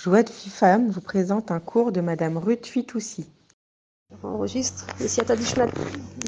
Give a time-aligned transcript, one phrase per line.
[0.00, 3.26] Jouette Femme vous présente un cours de Madame Ruth Fitoussi.
[4.22, 4.86] Enregistre.
[5.00, 5.20] Et si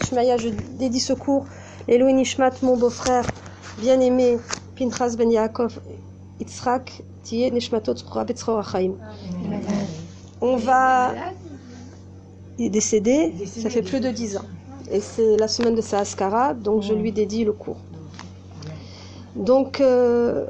[0.02, 1.46] Ishmaïa, je dédie ce cours.
[1.86, 3.24] Elohim Nishmat, mon beau-frère,
[3.78, 4.40] bien-aimé,
[4.76, 5.78] Pinchas Ben Yaakov,
[6.40, 7.94] Yitzhak, Tiye Nishmatot
[8.58, 8.94] Achaim.
[10.40, 11.14] On va.
[12.58, 14.46] Il est décédé, ça fait plus de dix ans.
[14.90, 17.78] Et c'est la semaine de sa Askara, donc je lui dédie le cours.
[19.36, 20.46] Donc, euh,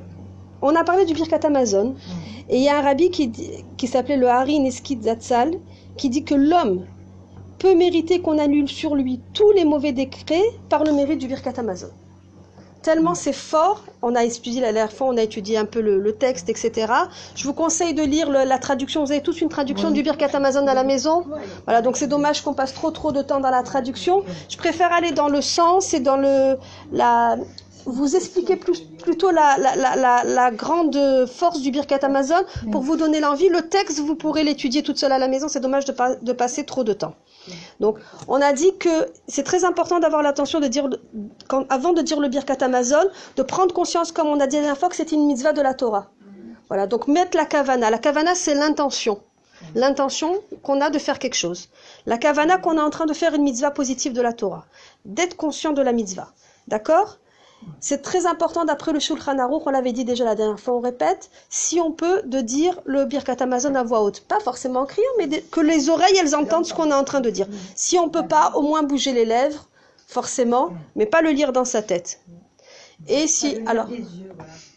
[0.62, 1.94] on a parlé du Birkat Amazon.
[2.48, 3.30] Et il y a un rabbi qui,
[3.76, 5.52] qui s'appelait le Hari Neskid Zatzal,
[5.96, 6.84] qui dit que l'homme
[7.58, 11.52] peut mériter qu'on annule sur lui tous les mauvais décrets par le mérite du Birkat
[11.58, 11.90] Amazon.
[12.82, 16.12] Tellement c'est fort, on a étudié la dernière fois, on a étudié un peu le,
[16.12, 16.90] texte, etc.
[17.34, 19.04] Je vous conseille de lire la traduction.
[19.04, 21.26] Vous avez tous une traduction du Birkat Amazon à la maison.
[21.66, 24.24] Voilà, donc c'est dommage qu'on passe trop trop de temps dans la traduction.
[24.48, 26.56] Je préfère aller dans le sens et dans le
[26.90, 27.36] la
[27.86, 33.20] vous expliquer plus, plutôt la, la, la, grande force du Birkat Amazon pour vous donner
[33.20, 33.48] l'envie.
[33.48, 35.48] Le texte, vous pourrez l'étudier toute seule à la maison.
[35.48, 37.14] C'est dommage de, passer trop de temps.
[37.80, 40.88] Donc, on a dit que c'est très important d'avoir l'attention de dire,
[41.68, 43.04] avant de dire le Birkat Amazon,
[43.36, 45.62] de prendre conscience, comme on a dit la dernière fois, que c'est une mitzvah de
[45.62, 46.10] la Torah.
[46.68, 47.90] Voilà, donc mettre la kavana.
[47.90, 49.20] La kavana, c'est l'intention.
[49.74, 51.68] L'intention qu'on a de faire quelque chose.
[52.06, 54.66] La kavana qu'on est en train de faire une mitzvah positive de la Torah.
[55.04, 56.32] D'être conscient de la mitzvah.
[56.68, 57.18] D'accord?
[57.78, 60.80] C'est très important d'après le Shulchan Aruch, on l'avait dit déjà la dernière fois, on
[60.80, 64.20] répète, si on peut, de dire le Birkat Amazon à voix haute.
[64.22, 67.20] Pas forcément en criant, mais que les oreilles, elles entendent ce qu'on est en train
[67.20, 67.46] de dire.
[67.74, 69.68] Si on peut pas, au moins bouger les lèvres,
[70.06, 72.20] forcément, mais pas le lire dans sa tête.
[73.08, 73.86] Et si, alors,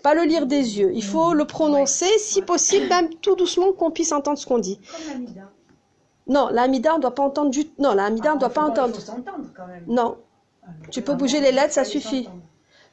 [0.02, 0.92] pas le lire des yeux.
[0.94, 4.80] Il faut le prononcer, si possible, même tout doucement, qu'on puisse entendre ce qu'on dit.
[6.28, 7.66] Non, l'amida, on ne doit pas entendre du...
[7.80, 8.98] Non, l'amida, on ne doit pas entendre.
[9.88, 10.18] Non.
[10.90, 12.30] Tu peux bouger les lettres, ça suffit.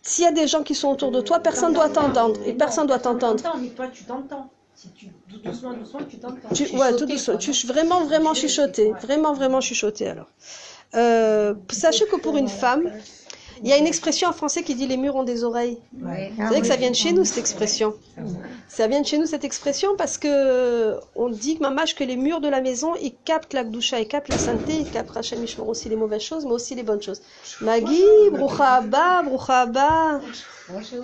[0.03, 2.41] S'il y a des gens qui sont autour de toi, personne ne doit t'entendre.
[2.47, 3.43] Et personne doit t'entendre.
[3.61, 4.51] Mais toi, tu t'entends.
[4.75, 5.09] Si tu,
[5.45, 6.79] doucement, doucement, tu t'entends.
[6.79, 7.37] Ouais, tout doucement.
[7.37, 8.93] Tu vraiment, vraiment chuchoté.
[9.03, 10.28] Vraiment, vraiment chuchoté alors.
[10.95, 12.91] Euh, sachez que pour une femme,
[13.62, 15.78] il y a une expression en français qui dit les murs ont des oreilles.
[15.93, 16.09] Vous
[16.48, 17.94] savez que ça vient de chez nous cette expression.
[18.69, 22.41] Ça vient de chez nous cette expression parce que on dit que que les murs
[22.41, 25.16] de la maison ils captent la gdoucha, ils captent la sainteté, ils captent
[25.66, 27.21] aussi les mauvaises choses, mais aussi les bonnes choses.
[27.60, 29.22] Magui, broucha abba.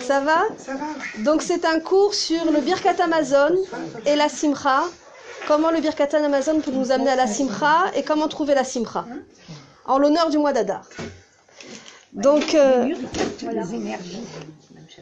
[0.01, 0.43] Ça va?
[1.19, 3.55] Donc c'est un cours sur le Birkat Amazon
[4.05, 4.83] et la Simcha.
[5.47, 9.05] Comment le Birkat Amazon peut nous amener à la Simcha et comment trouver la Simcha?
[9.85, 10.83] En l'honneur du mois d'Adar.
[12.17, 12.89] Donc, euh,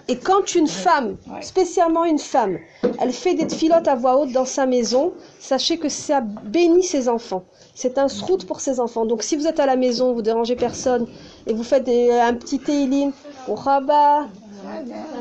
[0.07, 2.57] et quand une femme, spécialement une femme,
[2.99, 7.07] elle fait des filotes à voix haute dans sa maison, sachez que ça bénit ses
[7.07, 7.45] enfants.
[7.73, 9.05] C'est un srout pour ses enfants.
[9.05, 11.07] Donc si vous êtes à la maison, vous dérangez personne,
[11.47, 13.11] et vous faites un petit teilim,
[13.47, 14.27] au rabat,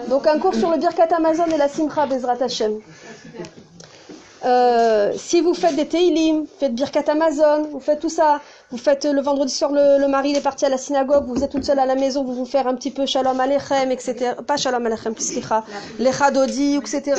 [0.09, 2.81] donc un cours sur le Birkat Amazon et la Simcha Bezrat Hashem.
[4.45, 8.41] Euh, si vous faites des teilim, faites Birkat Amazon, vous faites tout ça,
[8.71, 11.65] vous faites le vendredi soir, le, mari est parti à la synagogue, vous êtes toute
[11.65, 14.33] seule à la maison, vous vous faites un petit peu shalom alechem, etc.
[14.47, 15.15] Pas shalom alechem,
[15.99, 17.15] lecha dodi, etc.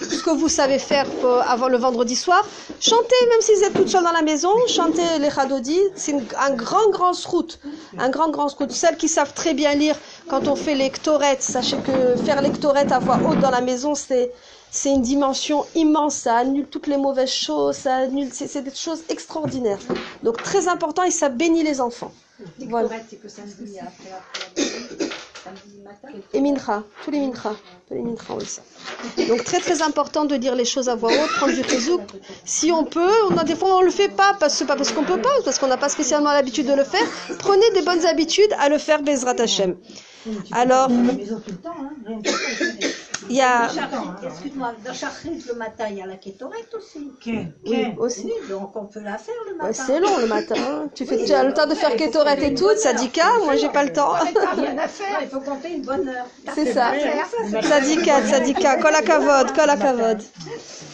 [0.00, 1.06] Ce que vous savez faire
[1.46, 2.46] avant le vendredi soir.
[2.80, 5.78] Chantez, même si vous êtes toute seule dans la maison, chantez lecha dodi.
[5.94, 7.58] C'est un grand, grand srout.
[7.98, 8.70] Un grand, grand srout.
[8.70, 9.96] Celles qui savent très bien lire,
[10.28, 10.92] quand on fait les
[11.40, 12.50] sachez que faire les
[12.92, 14.32] à voix haute dans la maison, c'est
[14.70, 19.02] c'est une dimension immense, ça annule toutes les mauvaises choses, ça annule, c'est des choses
[19.08, 19.80] extraordinaires.
[20.22, 22.12] Donc très important et ça bénit les enfants.
[22.58, 22.88] Voilà.
[26.32, 27.54] Et mincha, tous les mincha,
[27.88, 28.60] tous les mincha aussi.
[29.28, 32.00] Donc très très important de dire les choses à voix haute, prendre du réseau.
[32.44, 35.04] Si on peut, on a des fois on le fait pas parce pas parce qu'on
[35.04, 37.06] peut pas, parce qu'on n'a pas spécialement l'habitude de le faire.
[37.38, 39.76] Prenez des bonnes habitudes à le faire Bezrat Hashem.
[40.52, 40.90] Alors,
[43.30, 43.68] il y a.
[44.22, 47.12] Excuse-moi, dans Chachrit le matin, il y a la kétorette aussi.
[47.64, 48.32] Oui, aussi.
[48.48, 49.72] donc on peut la faire le matin.
[49.72, 50.88] c'est long le matin.
[50.94, 53.26] Tu, fais, tu as le temps de faire kétorette et tout, Sadika.
[53.44, 54.12] Moi, j'ai pas le temps.
[54.56, 56.26] rien à faire, il faut compter une bonne heure.
[56.54, 56.92] C'est ça.
[57.62, 60.18] Sadika, Sadika, Kolakavod, Kolakavod.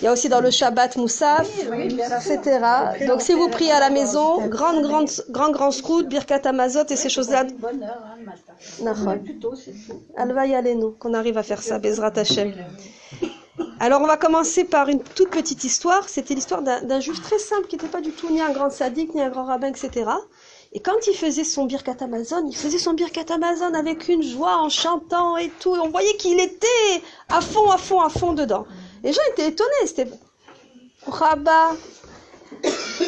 [0.01, 2.61] Il y a aussi dans le Shabbat Moussaf, etc.
[3.07, 6.97] Donc si vous priez à la maison, grande, grande, grand, grand scout, Birkat Amazot et
[6.97, 7.45] ces choses-là.
[7.59, 8.47] Bonne heure, hein, le matin.
[10.17, 12.13] Alva nous qu'on arrive à faire ça, Bezrat
[13.81, 16.09] Alors on va commencer par une toute petite histoire.
[16.09, 19.15] C'était l'histoire d'un juif très simple qui n'était pas du tout ni un grand sadique,
[19.15, 20.11] ni un grand rabbin, etc.
[20.73, 24.57] Et quand il faisait son Birkat Amazon, il faisait son Birkat Amazon avec une joie,
[24.59, 25.71] en chantant et tout.
[25.71, 28.67] on voyait qu'il était à fond, à fond, à fond dedans.
[29.03, 29.87] Les gens étaient étonnés.
[29.87, 30.09] C'était
[31.07, 31.77] Rabat.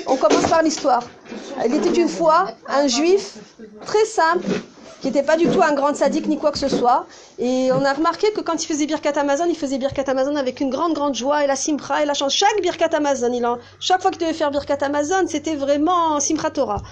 [0.07, 1.03] On commence par l'histoire.
[1.65, 3.35] Il était une fois un juif
[3.85, 4.47] très simple
[5.01, 7.07] qui n'était pas du tout un grand sadique ni quoi que ce soit.
[7.39, 10.61] Et on a remarqué que quand il faisait Birkat Amazon, il faisait Birkat Amazon avec
[10.61, 12.35] une grande, grande joie et la Simcha et la chance.
[12.35, 16.51] Chaque Birkat Amazon, il en, chaque fois qu'il devait faire Birkat Amazon, c'était vraiment Simcha
[16.51, 16.83] Torah.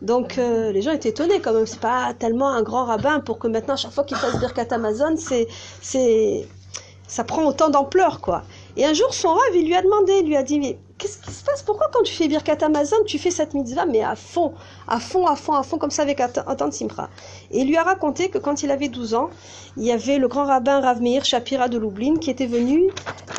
[0.00, 1.66] Donc euh, les gens étaient étonnés quand même.
[1.66, 5.16] C'est pas tellement un grand rabbin pour que maintenant, chaque fois qu'il fasse Birkat Amazon,
[5.16, 5.48] c'est,
[5.82, 6.46] c'est,
[7.08, 8.42] ça prend autant d'ampleur, quoi.
[8.76, 11.30] Et un jour, son rêve, il lui a demandé, il lui a dit, qu'est-ce qui
[11.30, 11.62] se passe?
[11.62, 14.52] Pourquoi quand tu fais Birkat Amazon, tu fais cette mitzvah, mais à fond,
[14.86, 17.08] à fond, à fond, à fond, comme ça avec autant de simra
[17.50, 19.30] Et il lui a raconté que quand il avait 12 ans,
[19.76, 22.90] il y avait le grand rabbin Rav Meir Shapira de Lublin qui était venu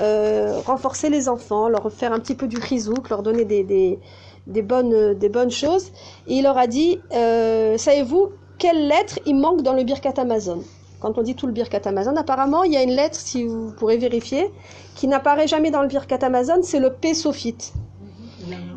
[0.02, 4.00] euh, renforcer les enfants, leur faire un petit peu du chizouk, leur donner des, des,
[4.48, 5.92] des, bonnes, des bonnes choses.
[6.28, 10.64] Et il leur a dit, euh, savez-vous quelle lettre il manque dans le Birkat Amazon?
[11.00, 13.72] Quand on dit tout le Birkat Amazon, apparemment, il y a une lettre, si vous
[13.72, 14.52] pourrez vérifier,
[14.96, 17.74] qui n'apparaît jamais dans le Birkat Amazon, c'est le P sophite.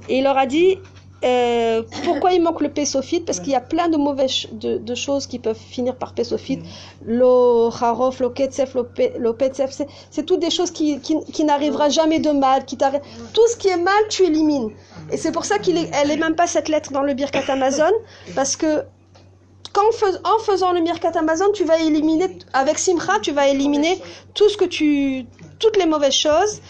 [0.09, 0.79] Et il leur a dit,
[1.25, 4.79] euh, pourquoi il manque le P sophite Parce qu'il y a plein de mauvaises de,
[4.79, 6.61] de, choses qui peuvent finir par P sophite.
[7.05, 8.77] Lo harof, lo ketsef,
[9.39, 12.65] petsef, c'est toutes des choses qui, qui, qui n'arrivera jamais de mal.
[12.65, 14.71] Qui tout ce qui est mal, tu élimines.
[15.11, 15.75] Et c'est pour ça qu'elle
[16.09, 17.93] n'est même pas cette lettre dans le Birkat Amazon,
[18.35, 18.85] parce que
[19.79, 24.01] en faisant le Mirkat Amazon, tu vas éliminer, avec Simcha, tu vas éliminer
[24.35, 25.27] tout ce que tu,
[25.59, 26.61] toutes les mauvaises choses.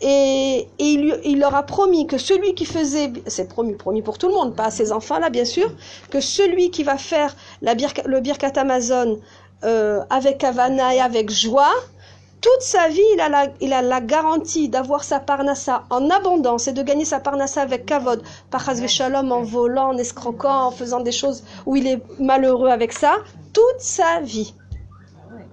[0.00, 4.26] Et, il, il, leur a promis que celui qui faisait, c'est promis, promis pour tout
[4.26, 5.70] le monde, pas à ses enfants là bien sûr,
[6.10, 9.20] que celui qui va faire la le Birkat Amazon
[9.64, 11.72] euh, avec Havana et avec joie,
[12.42, 16.66] toute sa vie, il a la, il a la garantie d'avoir sa parnassa en abondance
[16.66, 21.00] et de gagner sa parnassa avec kavod, par shalom, en volant, en escroquant, en faisant
[21.00, 23.14] des choses où il est malheureux avec ça,
[23.52, 24.54] toute sa vie.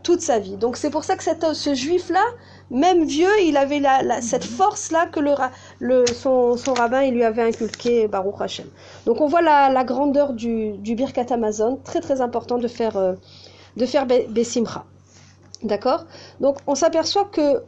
[0.02, 0.56] Toute sa vie.
[0.58, 2.24] Donc c'est pour ça que cette, ce juif-là,
[2.72, 5.34] même vieux, il avait la, cette force-là que le,
[5.80, 8.66] le, son, son, rabbin il lui avait inculqué, Baruch Hashem.
[9.06, 12.98] Donc on voit la, la grandeur du, du Birkat Amazon, très très important de faire,
[12.98, 13.14] euh,
[13.78, 14.86] de faire Bessimcha.
[15.64, 16.06] D'accord?
[16.40, 17.64] Donc on s'aperçoit que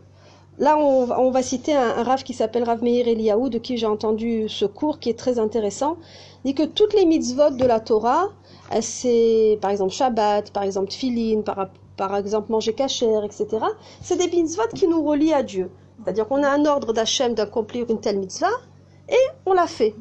[0.59, 3.85] là on, va citer un, un Rav qui s'appelle Rav Meir Eliyahu, de qui j'ai
[3.85, 5.97] entendu ce cours qui est très intéressant,
[6.45, 8.29] dit que toutes les mitzvot de la Torah,
[8.79, 13.65] c'est par exemple Shabbat, par exemple Tfilin, par, par exemple manger kasher, etc.
[14.01, 15.69] C'est des mitzvot qui nous relient à Dieu.
[16.03, 18.47] C'est-à-dire qu'on a un ordre d'Hachem d'accomplir une telle mitzvah
[19.09, 19.95] et on l'a fait.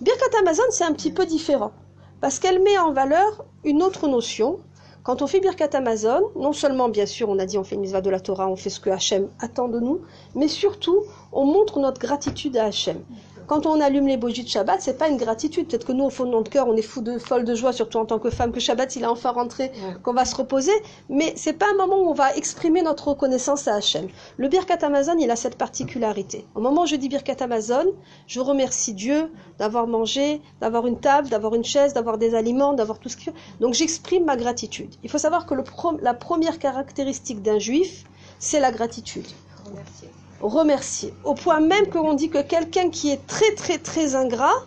[0.00, 1.72] Birkat Amazon, c'est un petit peu différent
[2.20, 4.58] parce qu'elle met en valeur une autre notion
[5.04, 7.82] quand on fait Birkat Amazon, non seulement, bien sûr, on a dit on fait une
[7.82, 10.00] mitzvah de la Torah, on fait ce que Hachem attend de nous,
[10.34, 12.96] mais surtout, on montre notre gratitude à Hachem.
[13.46, 15.68] Quand on allume les bougies de Shabbat, c'est pas une gratitude.
[15.68, 17.72] Peut-être que nous, au fond de notre cœur, on est fou de folle de joie,
[17.72, 19.70] surtout en tant que femme, que Shabbat il est enfin rentré,
[20.02, 20.72] qu'on va se reposer.
[21.10, 24.08] Mais c'est pas un moment où on va exprimer notre reconnaissance à Hachem.
[24.38, 26.46] Le Birkat Amazon, il a cette particularité.
[26.54, 27.84] Au moment où je dis Birkat Amazon,
[28.26, 32.98] je remercie Dieu d'avoir mangé, d'avoir une table, d'avoir une chaise, d'avoir des aliments, d'avoir
[32.98, 34.94] tout ce qu'il Donc j'exprime ma gratitude.
[35.02, 35.64] Il faut savoir que le
[36.00, 38.04] la première caractéristique d'un juif,
[38.38, 39.26] c'est la gratitude.
[39.66, 40.08] Remercier
[40.40, 41.14] remercier.
[41.24, 44.64] Au point même qu'on dit que quelqu'un qui est très très très ingrat,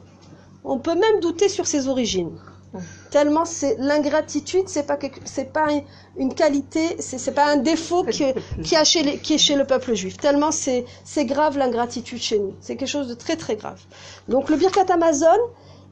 [0.63, 2.37] on peut même douter sur ses origines.
[3.11, 5.67] Tellement c'est l'ingratitude, c'est pas c'est pas
[6.17, 8.25] une qualité, c'est c'est pas un défaut qui,
[8.83, 10.17] chez qui est chez le peuple juif.
[10.17, 12.53] Tellement c'est c'est grave l'ingratitude chez nous.
[12.59, 13.79] C'est quelque chose de très très grave.
[14.27, 15.37] Donc le Birkat Amazon,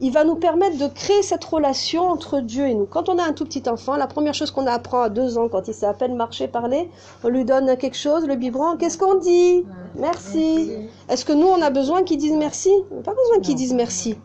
[0.01, 2.85] il va nous permettre de créer cette relation entre Dieu et nous.
[2.85, 5.47] Quand on a un tout petit enfant, la première chose qu'on apprend à deux ans,
[5.47, 6.89] quand il sait à peine marcher, parler,
[7.23, 9.63] on lui donne quelque chose, le biberon, qu'est-ce qu'on dit?
[9.95, 10.71] Merci.
[11.09, 12.71] Est-ce que nous, on a besoin qu'il dise merci?
[12.91, 14.15] On n'a pas besoin qu'il dise merci.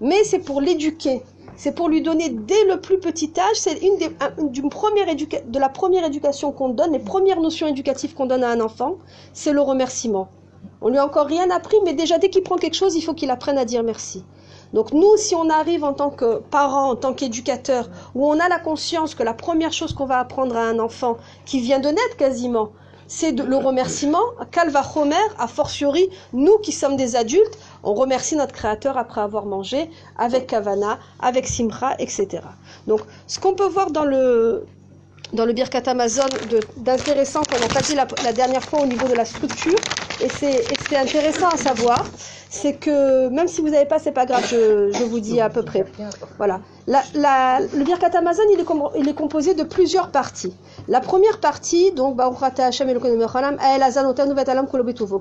[0.00, 1.22] Mais c'est pour l'éduquer.
[1.56, 4.10] C'est pour lui donner dès le plus petit âge, c'est une des,
[4.68, 8.60] première de la première éducation qu'on donne, les premières notions éducatives qu'on donne à un
[8.60, 8.98] enfant,
[9.32, 10.28] c'est le remerciement.
[10.80, 13.14] On lui a encore rien appris, mais déjà dès qu'il prend quelque chose, il faut
[13.14, 14.24] qu'il apprenne à dire merci.
[14.72, 18.48] Donc nous, si on arrive en tant que parent, en tant qu'éducateur, où on a
[18.48, 21.88] la conscience que la première chose qu'on va apprendre à un enfant qui vient de
[21.88, 22.70] naître quasiment,
[23.08, 28.52] c'est le remerciement, Calva Homer, a fortiori, nous qui sommes des adultes, on remercie notre
[28.52, 32.40] Créateur après avoir mangé avec Kavana, avec Simra, etc.
[32.88, 34.66] Donc, ce qu'on peut voir dans le,
[35.32, 36.26] dans le Birkat Amazon
[36.78, 39.78] d'intéressant qu'on n'a pas dit la, dernière fois au niveau de la structure,
[40.20, 42.04] et c'est intéressant à savoir,
[42.48, 45.50] c'est que même si vous n'avez pas, c'est pas grave, je, je, vous dis à
[45.50, 45.84] peu près.
[46.38, 46.60] Voilà.
[46.86, 48.66] La, la, le Birkat Amazon, il est,
[48.98, 50.54] il est, composé de plusieurs parties.
[50.88, 52.16] La première partie, donc,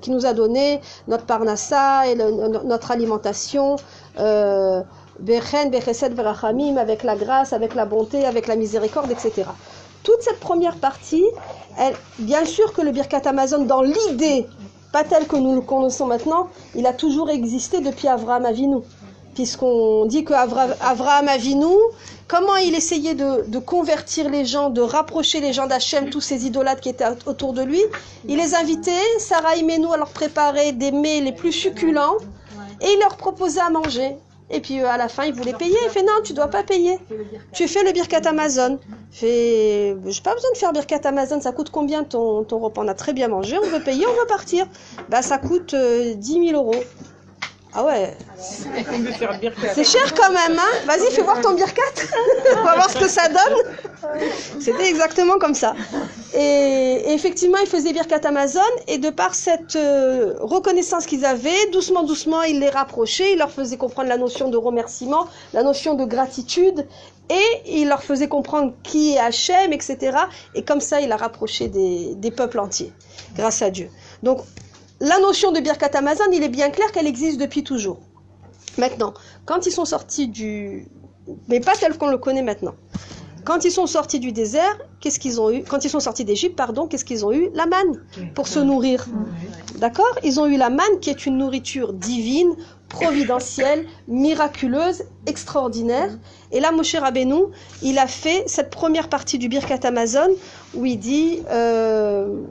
[0.02, 3.76] qui nous a donné notre parnassa et notre alimentation,
[4.20, 4.82] euh,
[6.78, 9.44] avec la grâce, avec la bonté, avec la miséricorde, etc.
[10.04, 11.26] Toute cette première partie,
[11.80, 14.46] elle, bien sûr que le Birkat Amazon, dans l'idée
[14.96, 18.78] pas tel que nous le connaissons maintenant, il a toujours existé depuis Avram Avinu.
[19.38, 21.76] puisqu'on dit que Avra- Avraham Avinu,
[22.34, 26.80] comment il essayait de, convertir les gens, de rapprocher les gens d'Hachem, tous ces idolâtres
[26.80, 27.82] qui étaient autour de lui.
[28.32, 32.16] Il les invitait, Sarah Imenou, à leur préparer des mets les plus succulents
[32.84, 34.16] et il leur proposait à manger.
[34.50, 35.76] Et puis euh, à la fin, il voulait payer.
[35.86, 37.00] Il fait non, tu dois pas payer.
[37.52, 38.80] Tu fais le Birkat Amazon.
[39.12, 41.42] Fait, j'ai pas besoin de faire Birkat Amazon.
[41.42, 42.82] Ça coûte combien ton, ton repas?
[42.84, 43.58] On a très bien mangé.
[43.58, 44.68] On veut payer, on veut partir.
[45.10, 46.84] Bah ça coûte euh, 10 000 euros.
[47.78, 48.16] Ah ouais,
[49.74, 51.82] c'est cher quand même, hein Vas-y, fais voir ton birkat.
[52.58, 54.22] On va voir ce que ça donne.
[54.62, 55.76] C'était exactement comme ça.
[56.34, 62.04] Et, effectivement, ils faisaient birkat Amazon et de par cette euh, reconnaissance qu'ils avaient, doucement,
[62.04, 66.06] doucement, ils les rapprochaient, ils leur faisaient comprendre la notion de remerciement, la notion de
[66.06, 66.88] gratitude
[67.30, 70.18] et ils leur faisaient comprendre qui est Hachem, etc.
[70.54, 72.94] Et comme ça, il a rapproché des, des peuples entiers,
[73.36, 73.90] grâce à Dieu.
[74.24, 74.40] Donc,
[75.00, 78.00] la notion de Birkat Amazon, il est bien clair qu'elle existe depuis toujours.
[78.78, 79.14] Maintenant,
[79.46, 80.88] quand ils sont sortis du...
[81.48, 82.76] Mais pas tel qu'on le connaît maintenant.
[83.44, 85.64] Quand ils sont sortis du désert, qu'est-ce qu'ils ont eu?
[85.64, 87.50] Quand ils sont sortis d'Égypte, pardon, qu'est-ce qu'ils ont eu?
[87.54, 89.06] La manne pour se nourrir.
[89.78, 90.18] D'accord?
[90.24, 92.56] Ils ont eu la manne qui est une nourriture divine,
[92.90, 96.10] providentielle, miraculeuse, extraordinaire.
[96.52, 97.44] Et là, Moshe Rabbeinu,
[97.84, 100.30] il a fait cette première partie du Birkat Amazon
[100.74, 101.42] où il dit...
[101.52, 102.42] Euh,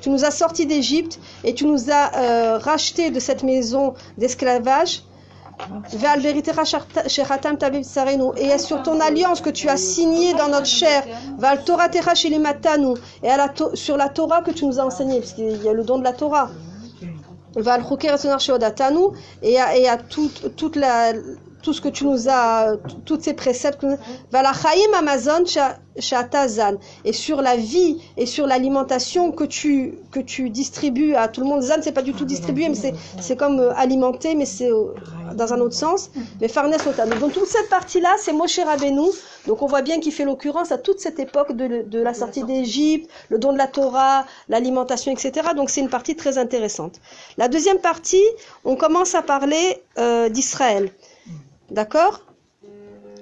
[0.00, 5.02] Tu nous as sortis d'Égypte et tu nous as euh, rachetés de cette maison d'esclavage.
[8.36, 11.04] Et sur ton alliance que tu as signée dans notre chair?
[13.22, 15.72] Et à la sur la Torah que tu nous as enseignée, parce qu'il y a
[15.72, 16.50] le don de la Torah.
[19.42, 21.12] Et à, et à toute, toute la,
[21.62, 23.86] tout ce que tu nous as, toutes ces préceptes.
[24.98, 26.74] Amazon sha- shatazan.
[27.04, 31.46] Et sur la vie et sur l'alimentation que tu, que tu distribues à tout le
[31.46, 31.62] monde.
[31.62, 34.94] Zan, c'est pas du tout distribuer, mais c'est, c'est comme euh, alimenter, mais c'est euh,
[35.34, 36.10] dans un autre sens.
[36.40, 36.72] Mais Farnes.
[37.20, 39.08] Donc toute cette partie-là, c'est Moshe Rabbeinu.
[39.46, 42.44] Donc on voit bien qu'il fait l'occurrence à toute cette époque de, de la sortie
[42.44, 45.48] d'Égypte, le don de la Torah, l'alimentation, etc.
[45.56, 47.00] Donc c'est une partie très intéressante.
[47.38, 48.22] La deuxième partie,
[48.64, 50.90] on commence à parler euh, d'Israël.
[51.72, 52.20] D'accord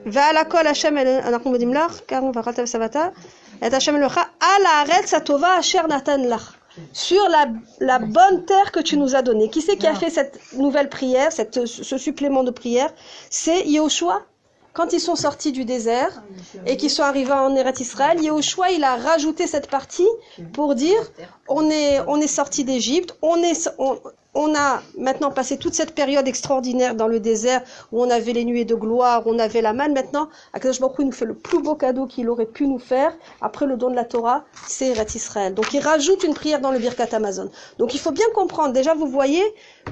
[0.07, 3.13] Ve'alakol Hashem anachnu modim lach, car on va rater savata.
[3.63, 6.47] Et Hashem lecha al haaretz satova asher natan lach.
[6.93, 7.47] Sur la,
[7.81, 9.51] la bonne terre que tu nous as donnée.
[9.51, 12.91] Qui c'est qui a fait cette nouvelle prière, cette, ce supplément de prière
[13.29, 14.23] C'est Yehoshua
[14.73, 16.23] quand ils sont sortis du désert
[16.65, 20.09] et qu'ils sont arrivés en Eretz Israël, Yehoshua, il a rajouté cette partie
[20.53, 21.01] pour dire
[21.49, 23.69] on est, on est sorti d'Égypte, on est,
[24.35, 28.45] on a maintenant passé toute cette période extraordinaire dans le désert où on avait les
[28.45, 29.93] nuées de gloire, on avait la manne.
[29.93, 33.67] Maintenant, Akadosh Baruch nous fait le plus beau cadeau qu'il aurait pu nous faire après
[33.67, 35.55] le don de la Torah, c'est Eretz Israël.
[35.55, 37.51] Donc il rajoute une prière dans le Birkat Amazon.
[37.79, 38.73] Donc il faut bien comprendre.
[38.73, 39.43] Déjà, vous voyez,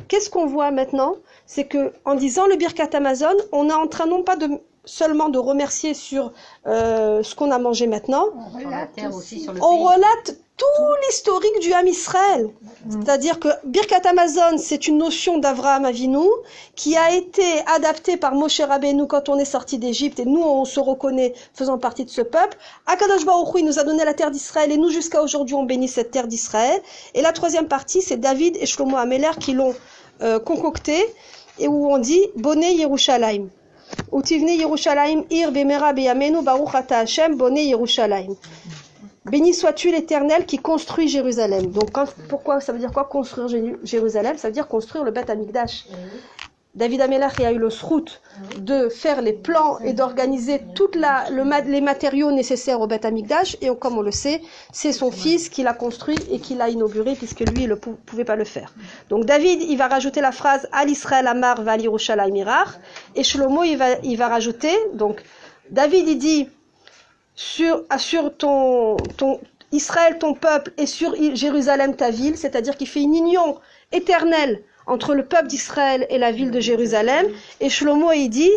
[0.08, 1.16] qu'est-ce qu'on voit maintenant?
[1.46, 4.48] C'est que en disant le Birkat Amazon, on est en train non pas de
[4.84, 6.32] seulement de remercier sur
[6.66, 8.24] euh, ce qu'on a mangé maintenant,
[8.70, 9.84] la terre aussi, sur le on pays.
[9.84, 12.50] relate tout l'historique du Ham Israël.
[12.90, 16.26] C'est-à-dire que Birkat Amazon, c'est une notion d'Avraham Avinu
[16.74, 20.64] qui a été adaptée par Moshe Rabbeinu quand on est sorti d'Égypte et nous on
[20.64, 22.58] se reconnaît faisant partie de ce peuple.
[22.86, 25.62] Akadosh Baruch Hu, il nous a donné la terre d'Israël et nous jusqu'à aujourd'hui on
[25.62, 26.80] bénit cette terre d'Israël.
[27.14, 29.74] Et la troisième partie, c'est David et Shlomo Ameler qui l'ont
[30.22, 31.06] euh, concocté
[31.60, 33.48] et où on dit Bonnet Yerushalayim.
[34.12, 38.34] Utivne Yerushalayim ir bemera beyamenu baruch ata Hashem bonnet Yerushalayim.
[39.30, 41.70] Béni sois-tu l'Éternel qui construit Jérusalem.
[41.70, 44.36] Donc, quand- pourquoi ça veut dire quoi construire Jé- Jérusalem?
[44.36, 45.86] Ça veut dire construire le Beth Amikdash.
[46.74, 48.20] David Amelach a eu le srout
[48.56, 53.56] de faire les plans et d'organiser toutes la, le, les matériaux nécessaires au Beth Amikdash.
[53.62, 57.14] Et comme on le sait, c'est son fils qui l'a construit et qui l'a inauguré
[57.16, 58.74] puisque lui, il ne pou- pouvait pas le faire.
[59.08, 62.68] Donc David, il va rajouter la phrase Al Israël Amar Val Yerushalayim Irach.
[63.16, 65.22] Et Shlomo, il va, il va rajouter, donc
[65.70, 66.48] David, il dit
[67.38, 69.40] sur, sur ton, ton
[69.70, 73.60] Israël, ton peuple, et sur Jérusalem, ta ville, c'est-à-dire qu'il fait une union
[73.92, 77.26] éternelle entre le peuple d'Israël et la ville de Jérusalem.
[77.60, 78.50] Et Shlomo, il dit,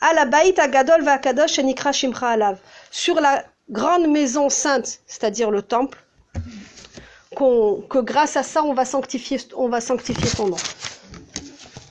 [0.00, 2.58] Ala Baït Agadol Vakadosh Enikra Shimcha Alav,
[2.90, 6.02] sur la grande maison sainte, c'est-à-dire le temple,
[7.36, 10.56] que grâce à ça, on va sanctifier, on va sanctifier son nom.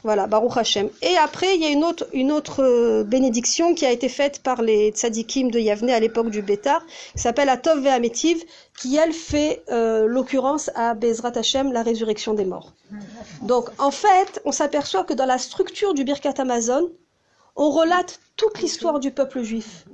[0.03, 0.89] Voilà, Baruch Hashem.
[1.03, 4.41] Et après, il y a une autre, une autre euh, bénédiction qui a été faite
[4.41, 8.43] par les tzadikim de Yavne à l'époque du Bétar, qui s'appelle Atov Ve'ametiv,
[8.79, 12.73] qui elle fait euh, l'occurrence à Bezrat Hashem, la résurrection des morts.
[13.43, 16.89] Donc, en fait, on s'aperçoit que dans la structure du Birkat Amazon,
[17.55, 19.85] on relate toute l'histoire du peuple juif.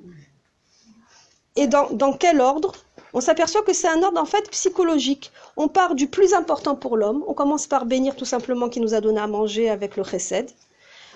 [1.57, 2.73] Et dans, dans quel ordre?
[3.13, 5.31] On s'aperçoit que c'est un ordre en fait psychologique.
[5.55, 7.23] On part du plus important pour l'homme.
[7.27, 10.51] On commence par bénir tout simplement qui nous a donné à manger avec le chesed.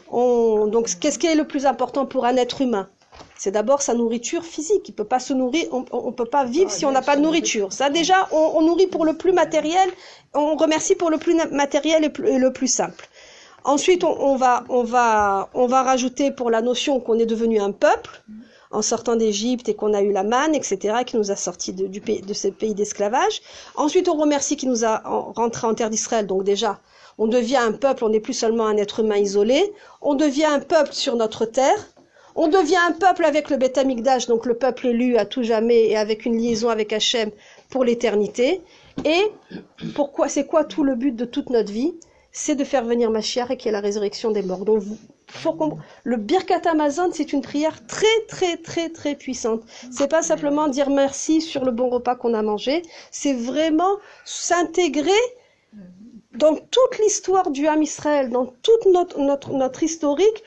[0.10, 2.88] On- donc, qu'est-ce qui est le plus important pour un être humain?
[3.38, 4.88] C'est d'abord sa nourriture physique.
[4.90, 7.22] Il peut pas se nourrir, on, on peut pas vivre si on n'a pas de
[7.22, 7.74] nourriture.
[7.74, 9.90] Ça, déjà, on, on nourrit pour le plus matériel.
[10.34, 13.08] On remercie pour le plus matériel et, le plus simple.
[13.64, 17.60] Ensuite, on, on va, on va, on va rajouter pour la notion qu'on est devenu
[17.60, 18.24] un peuple
[18.72, 21.88] en sortant d'Égypte et qu'on a eu la manne, etc., qui nous a sortis de,
[21.88, 22.01] du
[22.34, 23.42] ce pays d'esclavage.
[23.75, 26.25] Ensuite, on remercie qui nous a en- rentré en terre d'Israël.
[26.28, 26.80] Donc déjà,
[27.18, 29.74] on devient un peuple, on n'est plus seulement un être humain isolé.
[30.01, 31.88] On devient un peuple sur notre terre.
[32.36, 35.88] On devient un peuple avec le Beth Amikdash, donc le peuple élu à tout jamais
[35.88, 37.30] et avec une liaison avec Hachem
[37.70, 38.62] pour l'éternité.
[39.04, 39.22] Et
[39.96, 41.94] pourquoi, c'est quoi tout le but de toute notre vie?
[42.32, 44.63] C'est de faire venir Mashiach et qui est la résurrection des morts.
[44.63, 44.98] Donc, vous-
[46.04, 49.62] Le Birkat Amazon, c'est une prière très, très, très, très puissante.
[49.92, 52.82] C'est pas simplement dire merci sur le bon repas qu'on a mangé.
[53.12, 55.12] C'est vraiment s'intégrer
[56.36, 60.44] dans toute l'histoire du Ham Israël, dans toute notre, notre, notre historique,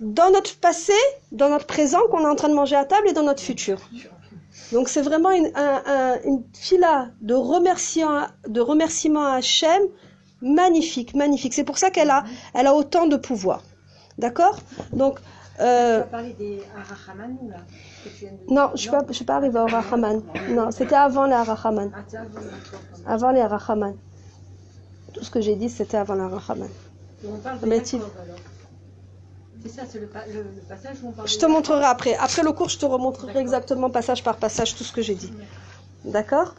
[0.00, 0.94] dans notre passé,
[1.32, 3.78] dans notre présent qu'on est en train de manger à table et dans notre futur.
[4.72, 9.82] Donc c'est vraiment une, un, un- une fila de remerciements, de remerciements à Hachem
[10.40, 11.54] magnifique, magnifique.
[11.54, 13.62] C'est pour ça qu'elle a, elle a autant de pouvoir.
[14.18, 14.58] D'accord
[14.92, 15.18] Donc,
[15.60, 17.56] euh, Tu as parlé des Arachaman là
[18.20, 20.22] viens de- non, je ne suis pas, je suis pas arrivée au Arachaman.
[20.48, 21.90] Non, c'était avant les Arachaman.
[21.94, 23.96] Ah, avant, les Arachaman.
[25.14, 26.68] Tout ce que j'ai dit, c'était avant les Arachaman.
[27.26, 27.82] On parle de Mais.
[29.62, 32.14] C'est ça, c'est le, pa- le, le passage où on parle Je te montrerai après.
[32.16, 35.32] Après le cours, je te remontrerai exactement passage par passage tout ce que j'ai dit.
[36.04, 36.54] D'accord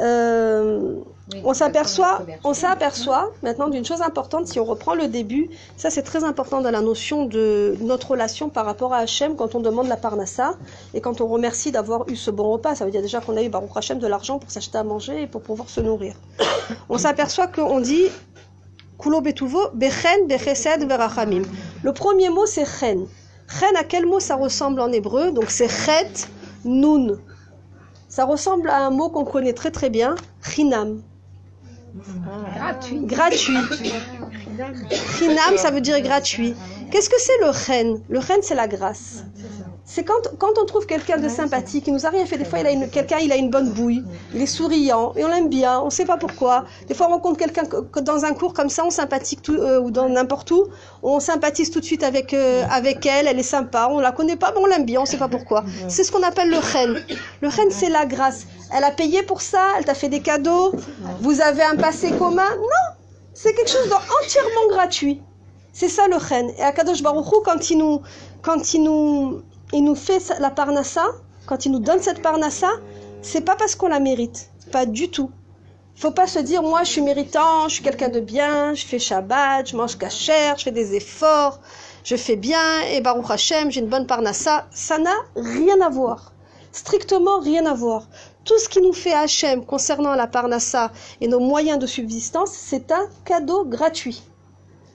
[0.00, 0.94] Euh,
[1.32, 4.46] Oui, On s'aperçoit, on s'aperçoit maintenant d'une chose importante.
[4.46, 8.48] Si on reprend le début, ça c'est très important dans la notion de notre relation
[8.48, 10.54] par rapport à Hachem quand on demande la parnassa
[10.94, 12.74] et quand on remercie d'avoir eu ce bon repas.
[12.76, 15.22] Ça veut dire déjà qu'on a eu Baruch Hachem de l'argent pour s'acheter à manger
[15.22, 16.14] et pour pouvoir se nourrir.
[16.88, 18.06] On s'aperçoit qu'on dit
[18.98, 20.80] Kulo betuvo bechen bechesed.
[21.82, 23.06] Le premier mot c'est chen.
[23.48, 25.30] Chen à quel mot ça ressemble en hébreu?
[25.32, 26.26] Donc c'est chet
[26.64, 27.18] nun.
[28.08, 31.02] Ça ressemble à un mot qu'on connaît très très bien, chinam.
[32.54, 33.00] Gratuit.
[33.04, 33.56] Gratuit.
[35.18, 36.54] Chinam, ça veut dire gratuit.
[36.90, 38.00] Qu'est-ce que c'est le chen?
[38.08, 39.24] Le chen, c'est la grâce.
[39.90, 42.36] C'est quand, quand on trouve quelqu'un de sympathique, il nous a rien fait.
[42.36, 45.24] Des fois, il a une, quelqu'un, il a une bonne bouille, il est souriant et
[45.24, 45.80] on l'aime bien.
[45.80, 46.66] On ne sait pas pourquoi.
[46.86, 49.54] Des fois, on rencontre quelqu'un que, que dans un cours comme ça, on sympathique tout,
[49.54, 50.66] euh, ou dans n'importe où,
[51.02, 53.28] on sympathise tout de suite avec euh, avec elle.
[53.28, 53.88] Elle est sympa.
[53.90, 55.00] On la connaît pas, mais on l'aime bien.
[55.00, 55.64] On ne sait pas pourquoi.
[55.88, 57.02] C'est ce qu'on appelle le chen.
[57.40, 58.46] Le chen, c'est la grâce.
[58.76, 59.62] Elle a payé pour ça.
[59.78, 60.74] Elle t'a fait des cadeaux.
[61.22, 62.50] Vous avez un passé commun.
[62.56, 62.94] Non,
[63.32, 65.22] c'est quelque chose d'entièrement gratuit.
[65.72, 66.50] C'est ça le chen.
[66.58, 68.02] Et Akadosh Baruch Hu, quand il nous,
[68.42, 69.42] quand il nous,
[69.72, 71.06] il nous fait la parnassa,
[71.46, 72.70] quand il nous donne cette parnassa,
[73.22, 74.50] c'est pas parce qu'on la mérite.
[74.72, 75.30] Pas du tout.
[75.96, 78.98] Faut pas se dire, moi, je suis méritant, je suis quelqu'un de bien, je fais
[78.98, 81.58] Shabbat, je mange kasher, je fais des efforts,
[82.04, 84.66] je fais bien, et Baruch Hashem, j'ai une bonne parnassa.
[84.70, 86.32] Ça n'a rien à voir.
[86.70, 88.06] Strictement rien à voir.
[88.44, 92.92] Tout ce qui nous fait Hachem concernant la parnassa et nos moyens de subsistance, c'est
[92.92, 94.22] un cadeau gratuit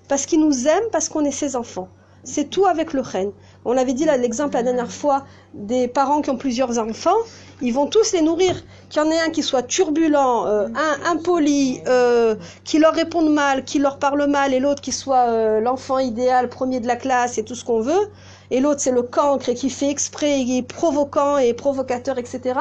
[0.08, 1.90] parce qu'il nous aime, parce qu'on est ses enfants.
[2.24, 3.32] C'est tout avec le chen.
[3.66, 5.24] On avait dit l'exemple la dernière fois
[5.54, 7.16] des parents qui ont plusieurs enfants,
[7.62, 8.62] ils vont tous les nourrir.
[8.90, 13.34] Qu'il y en ait un qui soit turbulent, euh, un impoli, euh, qui leur réponde
[13.34, 16.98] mal, qui leur parle mal, et l'autre qui soit euh, l'enfant idéal, premier de la
[16.98, 18.10] classe et tout ce qu'on veut,
[18.54, 22.18] et l'autre c'est le cancre et qui fait exprès, et qui est provoquant et provocateur,
[22.20, 22.60] etc.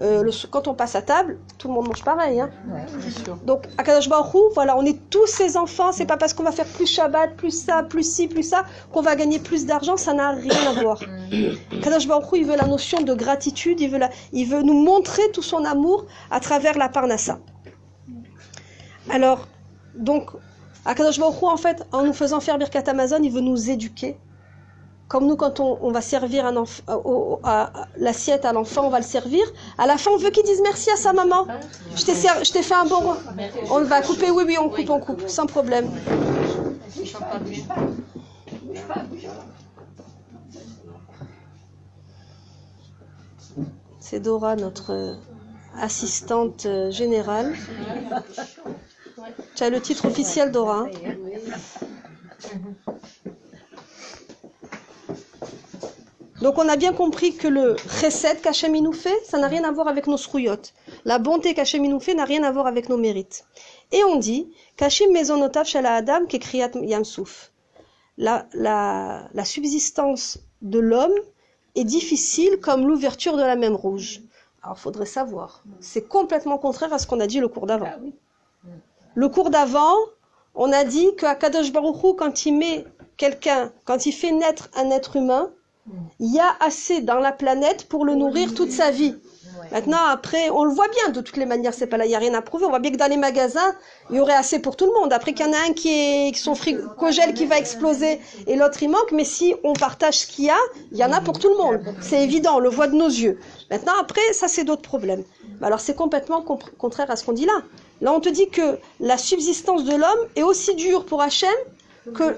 [0.00, 2.40] Euh, le- quand on passe à table, tout le monde mange pareil.
[2.40, 2.50] Hein.
[3.44, 4.08] Donc, à Kadosh
[4.54, 5.90] voilà, on est tous ses enfants.
[5.92, 9.00] C'est pas parce qu'on va faire plus Shabbat, plus ça, plus ci, plus ça, qu'on
[9.00, 9.96] va gagner plus d'argent.
[9.96, 11.00] Ça n'a rien à voir.
[11.82, 13.80] Kadosh Baruch il veut la notion de gratitude.
[13.80, 17.38] Il veut, la- il veut nous montrer tout son amour à travers la parnassa.
[19.10, 19.46] Alors,
[19.96, 20.30] donc,
[20.84, 23.70] à Kadosh Baruch Hu, en fait, en nous faisant faire Birkat Amazon, il veut nous
[23.70, 24.16] éduquer.
[25.08, 27.64] Comme nous, quand on, va servir euh,
[27.96, 29.42] l'assiette à l'enfant, on va le servir.
[29.78, 31.46] À la fin, on veut qu'il dise merci à sa maman.
[31.96, 32.04] Je
[32.52, 33.16] t'ai fait un bon.
[33.70, 35.90] On va couper, oui, oui, on coupe, on coupe, sans problème.
[43.98, 45.14] C'est Dora, notre euh,
[45.78, 47.54] assistante euh, générale.
[49.54, 50.84] Tu as le titre officiel, Dora.
[50.86, 50.90] hein?
[56.40, 59.72] Donc on a bien compris que le chesed qu'Hachem nous fait, ça n'a rien à
[59.72, 60.72] voir avec nos srouillottes.
[61.04, 63.44] La bonté qu'Hachem nous fait n'a rien à voir avec nos mérites.
[63.90, 67.50] Et on dit qu'Hachem mezonotav shala adam kekriyat yamsouf.
[68.18, 71.14] La, la, la subsistance de l'homme
[71.74, 74.22] est difficile comme l'ouverture de la mer rouge.
[74.62, 75.62] Alors, faudrait savoir.
[75.80, 77.86] C'est complètement contraire à ce qu'on a dit le cours d'avant.
[77.86, 78.68] Ah.
[79.14, 79.94] Le cours d'avant,
[80.54, 82.84] on a dit que Kadosh Baruch Hu, quand il met
[83.16, 85.50] quelqu'un, quand il fait naître un être humain,
[86.20, 89.14] il y a assez dans la planète pour le nourrir toute sa vie.
[89.72, 92.14] Maintenant, après, on le voit bien, de toutes les manières, c'est pas là, il n'y
[92.14, 92.64] a rien à prouver.
[92.64, 93.74] On voit bien que dans les magasins,
[94.10, 95.12] il y aurait assez pour tout le monde.
[95.12, 98.82] Après qu'il y en a un qui est, son frigogel qui va exploser et l'autre
[98.82, 100.58] il manque, mais si on partage ce qu'il y a,
[100.92, 101.80] il y en a pour tout le monde.
[102.00, 103.38] C'est évident, on le voit de nos yeux.
[103.70, 105.24] Maintenant, après, ça c'est d'autres problèmes.
[105.60, 107.62] Mais Alors c'est complètement contraire à ce qu'on dit là.
[108.00, 111.50] Là, on te dit que la subsistance de l'homme est aussi dure pour Hachem
[112.14, 112.36] que...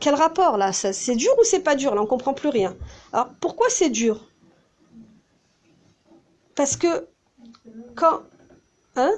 [0.00, 0.72] Quel rapport là?
[0.72, 1.94] C'est dur ou c'est pas dur?
[1.94, 2.76] Là, on comprend plus rien.
[3.12, 4.28] Alors, pourquoi c'est dur?
[6.54, 7.08] Parce que
[7.94, 8.22] quand...
[8.96, 9.12] Hein?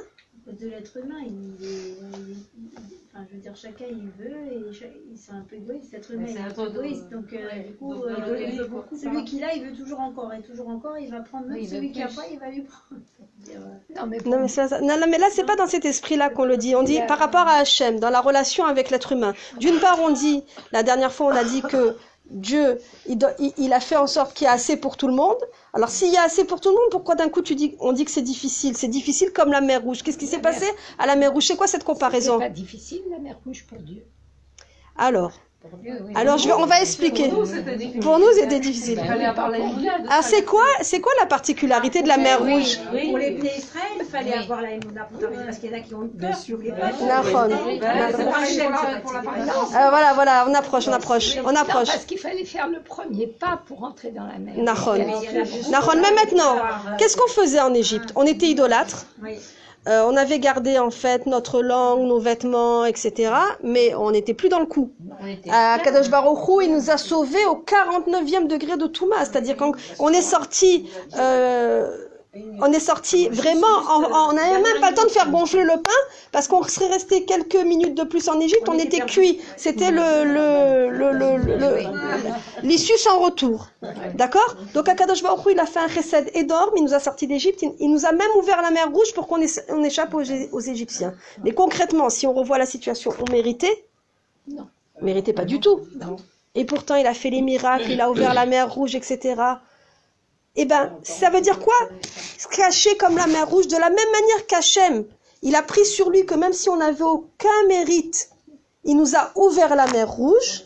[0.47, 1.97] De l'être humain, il est.
[2.57, 4.31] il- Enfin, je veux dire, chacun il veut
[4.71, 5.93] et cha- c'est un peu égoïste.
[5.93, 7.09] L'être humain est un peu égoïste.
[7.11, 7.65] Donc, euh, ouais.
[7.67, 8.97] du coup, Donc, euh, il veut beaucoup.
[8.97, 10.97] celui qui l'a, il veut toujours encore et toujours encore.
[10.97, 12.17] Il va prendre même Oui, celui qui a plus.
[12.17, 13.01] pas, il va lui prendre.
[13.49, 14.81] Euh, Non, mais Non mais, ça.
[14.81, 16.77] non, non, mais là, c'est pas dans cet esprit-là qu'on le dit.
[16.77, 19.35] On dit par rapport à Hachem, dans la relation avec l'être humain.
[19.59, 21.97] D'une part, on dit, la dernière fois, on a dit que
[22.31, 25.09] Dieu, il, doit- il- il a fait en sorte qu'il y a assez pour tout
[25.09, 25.39] le monde.
[25.73, 27.93] Alors, s'il y a assez pour tout le monde, pourquoi d'un coup tu dis, on
[27.93, 28.77] dit que c'est difficile?
[28.77, 30.03] C'est difficile comme la mer Rouge.
[30.03, 30.65] Qu'est-ce qui s'est passé
[30.99, 31.47] à la mer Rouge?
[31.47, 34.05] C'est quoi cette c'est comparaison pas difficile, la mer rouge pour Dieu.
[34.97, 35.33] Alors.
[36.15, 37.29] Alors je vais, on va expliquer.
[38.01, 38.99] Pour nous, c'était difficile.
[38.99, 43.93] Alors, c'est quoi, c'est quoi la particularité de la mer Rouge Pour les plaies Israël,
[44.01, 45.07] il fallait avoir la Emouna
[45.45, 46.37] parce qu'il y en a qui ont eu peur,
[49.03, 49.41] pour la partie.
[49.41, 51.89] Euh, Voilà, voilà, on approche, on approche, on approche.
[51.89, 54.55] parce qu'il fallait faire le premier pas pour entrer dans la mer.
[54.57, 54.97] Nahon.
[55.71, 56.57] Nahon, mais maintenant,
[56.99, 58.13] qu'est-ce qu'on faisait en Égypte?
[58.17, 59.05] On était idolâtres.
[59.89, 63.33] Euh, on avait gardé en fait notre langue, nos vêtements, etc.
[63.63, 64.93] Mais on n'était plus dans le coup.
[65.51, 69.25] À Kadosh Baruch Hu, il nous a sauvés au 49e degré de Touma.
[69.25, 71.97] C'est-à-dire qu'on on est sorti, euh,
[72.61, 75.65] on est sorti vraiment, en- en- on n'avait même pas le temps de faire gonfler
[75.65, 79.41] le pain parce qu'on serait resté quelques minutes de plus en Égypte, on, était cuit.
[79.57, 81.83] C'était le, le, le, le, le- le-
[82.63, 83.69] l'issue sans retour.
[84.15, 84.55] D'accord?
[84.75, 87.73] Donc Akadosh Baruch il a fait un chesed énorme, il nous a sortis d'Égypte, il,
[87.81, 89.41] il nous a même ouvert la mer Rouge pour qu'on
[89.71, 91.15] on échappe aux, aux Égyptiens.
[91.43, 93.85] Mais concrètement, si on revoit la situation, on méritait?
[94.49, 94.69] Non.
[95.01, 95.81] On méritait pas du tout.
[96.55, 99.35] Et pourtant, il a fait les miracles, il a ouvert la mer Rouge, etc.
[100.63, 101.75] Eh ben, ça veut dire quoi?
[102.37, 105.07] Se cacher comme la mer Rouge, de la même manière qu'Hachem,
[105.41, 108.29] il a pris sur lui que même si on n'avait aucun mérite,
[108.85, 110.65] il nous a ouvert la mer Rouge.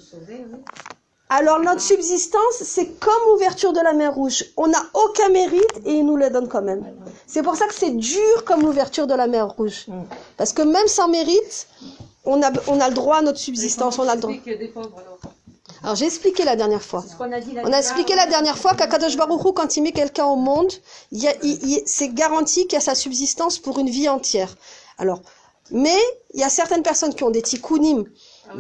[1.29, 4.45] Alors notre subsistance, c'est comme l'ouverture de la mer Rouge.
[4.57, 6.85] On n'a aucun mérite et il nous le donne quand même.
[7.29, 9.87] C'est pour ça que c'est dur comme l'ouverture de la mer Rouge.
[10.37, 11.69] Parce que même sans mérite,
[12.25, 14.01] on a, on a le droit à notre subsistance.
[14.01, 14.35] On a le droit.
[15.85, 15.97] Alors.
[15.97, 17.05] J'ai expliqué la dernière fois.
[17.21, 19.93] A dit la On a expliqué la dernière fois qu'Akadosh Baruch Hu, quand il met
[19.93, 20.73] quelqu'un au monde,
[21.13, 24.57] il c'est garanti qu'il y a sa subsistance pour une vie entière.
[24.99, 25.21] Alors,
[25.71, 25.99] mais
[26.35, 28.05] il y a certaines personnes qui ont des tikkunim,
[28.49, 28.53] Ah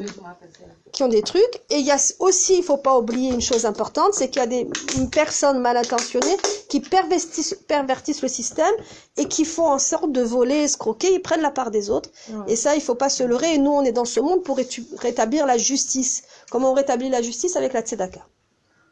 [0.92, 3.66] qui ont des trucs, et il y a aussi, il faut pas oublier une chose
[3.66, 4.68] importante, c'est qu'il y a des
[5.10, 6.36] personnes mal intentionnées
[6.68, 8.72] qui pervertissent, pervertissent le système
[9.16, 12.10] et qui font en sorte de voler, escroquer, ils prennent la part des autres.
[12.46, 13.54] Et ça, il faut pas se leurrer.
[13.54, 14.58] Et nous, on est dans ce monde pour
[14.98, 16.22] rétablir la justice.
[16.54, 18.20] Comment on rétablit la justice avec la tzedaka?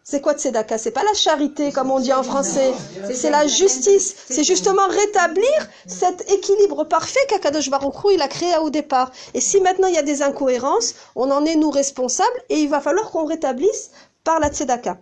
[0.03, 0.79] C'est quoi tzedaka?
[0.79, 2.73] C'est pas la charité, comme on dit en français.
[3.15, 4.17] C'est la justice.
[4.29, 9.13] C'est justement rétablir cet équilibre parfait qu'Akadosh Baruch il a créé au départ.
[9.35, 12.69] Et si maintenant il y a des incohérences, on en est nous responsables et il
[12.69, 13.93] va falloir qu'on rétablisse
[14.25, 14.99] par la tzedaka.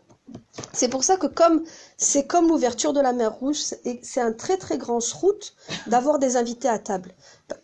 [0.74, 1.26] C'est pour ça que
[1.96, 3.56] c'est comme l'ouverture de la mer Rouge,
[4.02, 5.54] c'est un très très grand route
[5.86, 7.14] d'avoir des invités à table.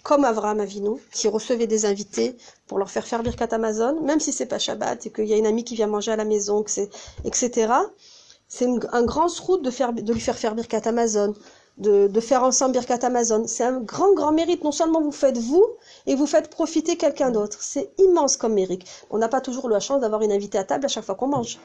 [0.02, 4.32] Comme Avraham Avinu, qui recevait des invités pour leur faire faire Birkat Amazon, même si
[4.32, 6.62] c'est pas Shabbat et qu'il y a une amie qui vient manger à la maison,
[6.62, 6.70] que
[7.24, 7.72] etc.
[8.48, 11.34] C'est un grand route de, de lui faire faire Birkat Amazon,
[11.78, 13.44] de, de faire ensemble Birkat Amazon.
[13.46, 14.64] C'est un grand, grand mérite.
[14.64, 15.64] Non seulement vous faites vous,
[16.06, 17.58] et vous faites profiter quelqu'un d'autre.
[17.60, 18.82] C'est immense comme mérite.
[19.10, 21.28] On n'a pas toujours la chance d'avoir une invitée à table à chaque fois qu'on
[21.28, 21.58] mange.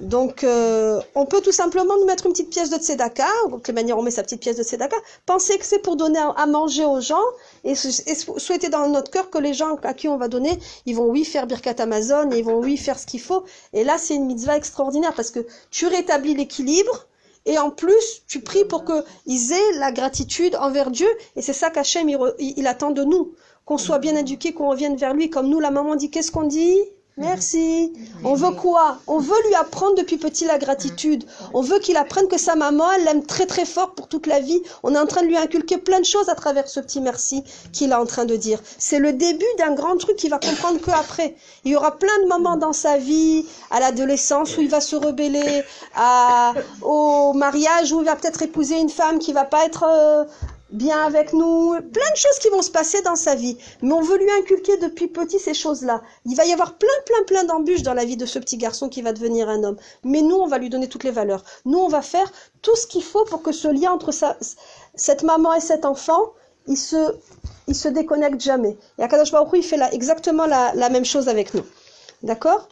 [0.00, 3.76] Donc, euh, on peut tout simplement nous mettre une petite pièce de tzedaka, de quelle
[3.76, 6.84] manière on met sa petite pièce de tzedaka, penser que c'est pour donner à, manger
[6.84, 7.22] aux gens
[7.62, 10.26] et, sou- et sou- souhaiter dans notre cœur que les gens à qui on va
[10.26, 13.44] donner, ils vont oui faire Birkat Amazon, ils vont oui faire ce qu'il faut.
[13.72, 17.06] Et là, c'est une mitzvah extraordinaire parce que tu rétablis l'équilibre
[17.48, 21.08] et en plus, tu pries pour qu'ils aient la gratitude envers Dieu.
[21.34, 23.32] Et c'est ça qu'Hachem il, il attend de nous,
[23.64, 25.30] qu'on soit bien éduqués, qu'on revienne vers lui.
[25.30, 26.76] Comme nous, la maman dit, qu'est-ce qu'on dit?
[27.18, 27.92] Merci.
[28.24, 28.98] On veut quoi?
[29.08, 31.24] On veut lui apprendre depuis petit la gratitude.
[31.52, 34.38] On veut qu'il apprenne que sa maman, elle l'aime très très fort pour toute la
[34.38, 34.62] vie.
[34.84, 37.42] On est en train de lui inculquer plein de choses à travers ce petit merci
[37.72, 38.60] qu'il est en train de dire.
[38.78, 41.34] C'est le début d'un grand truc qu'il va comprendre que après.
[41.64, 44.94] Il y aura plein de moments dans sa vie, à l'adolescence, où il va se
[44.94, 45.62] rebeller,
[45.96, 50.24] à, au mariage, où il va peut-être épouser une femme qui va pas être euh,
[50.70, 53.56] bien avec nous, plein de choses qui vont se passer dans sa vie.
[53.82, 56.02] Mais on veut lui inculquer depuis petit ces choses-là.
[56.26, 58.88] Il va y avoir plein, plein, plein d'embûches dans la vie de ce petit garçon
[58.88, 59.76] qui va devenir un homme.
[60.04, 61.44] Mais nous, on va lui donner toutes les valeurs.
[61.64, 62.30] Nous, on va faire
[62.62, 64.12] tout ce qu'il faut pour que ce lien entre
[64.94, 66.32] cette maman et cet enfant,
[66.66, 67.14] il se,
[67.66, 68.76] il se déconnecte jamais.
[68.98, 71.64] Et Akadosh Baruch il fait exactement la même chose avec nous.
[72.22, 72.68] D'accord?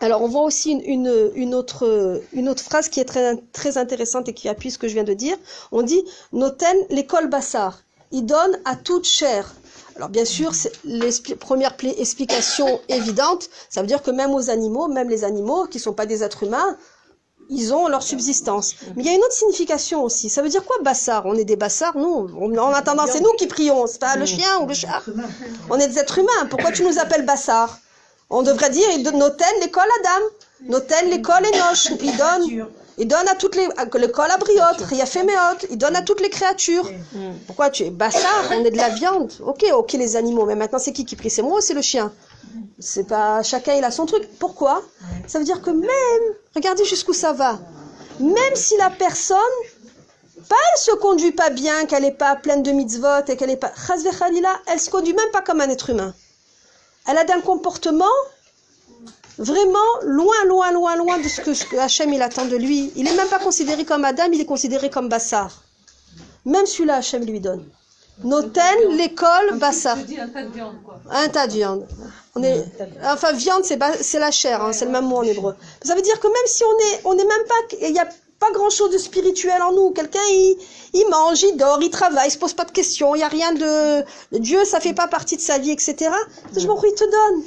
[0.00, 3.76] Alors, on voit aussi une, une, une, autre, une autre phrase qui est très, très
[3.78, 5.36] intéressante et qui appuie ce que je viens de dire.
[5.72, 7.82] On dit Noten l'école Bassar.
[8.12, 9.54] Il donne à toute chair.
[9.96, 10.52] Alors, bien sûr,
[11.76, 13.50] pla- explications évidentes.
[13.68, 16.44] Ça veut dire que même aux animaux, même les animaux qui sont pas des êtres
[16.44, 16.76] humains,
[17.50, 18.76] ils ont leur subsistance.
[18.96, 20.28] Mais il y a une autre signification aussi.
[20.30, 22.30] Ça veut dire quoi Bassar On est des bassards, nous.
[22.40, 23.86] On, en attendant, c'est nous qui prions.
[23.86, 25.02] C'est pas le chien ou le chat.
[25.68, 26.46] On est des êtres humains.
[26.48, 27.78] Pourquoi tu nous appelles bassards
[28.30, 30.24] on devrait dire, il donne Noten l'école Adam,
[30.68, 31.98] Noten l'école Enoch.
[32.02, 36.20] Il donne, il donne à toutes les, à- l'école Abriot, Riafemeot, il donne à toutes
[36.20, 36.88] les créatures.
[37.46, 39.32] Pourquoi tu es bassard On est de la viande.
[39.44, 41.30] Ok, ok les animaux, mais maintenant c'est qui qui prie?
[41.30, 42.12] C'est moi ou c'est le chien?
[42.78, 44.28] C'est pas, chacun il a son truc.
[44.38, 44.82] Pourquoi?
[45.26, 47.58] Ça veut dire que même, regardez jusqu'où ça va,
[48.20, 49.38] même si la personne,
[50.48, 53.56] pas elle se conduit pas bien, qu'elle est pas pleine de mitzvot et qu'elle est
[53.56, 53.72] pas,
[54.66, 56.14] elle se conduit même pas comme un être humain
[57.06, 58.04] elle a un comportement
[59.38, 62.92] vraiment loin, loin, loin, loin de ce que, ce que Hachem il attend de lui.
[62.96, 65.62] Il n'est même pas considéré comme Adam, il est considéré comme Bassar.
[66.44, 67.64] Même celui-là, Hachem lui donne.
[68.22, 69.96] Noten, l'école, Bassar.
[69.96, 71.00] Un tas de viande, quoi.
[71.10, 71.86] Un tas de viande.
[72.34, 72.64] On est,
[73.04, 75.56] enfin, viande, c'est la chair, hein, c'est le même mot en hébreu.
[75.82, 78.08] Ça veut dire que même si on est, on est même pas, il n'y a
[78.40, 79.90] pas grand chose de spirituel en nous.
[79.90, 80.56] Quelqu'un, il,
[80.94, 83.28] il mange, il dort, il travaille, il se pose pas de questions, il n'y a
[83.28, 84.04] rien de,
[84.38, 86.10] Dieu, ça fait pas partie de sa vie, etc.
[86.56, 87.44] Je m'en il te donne.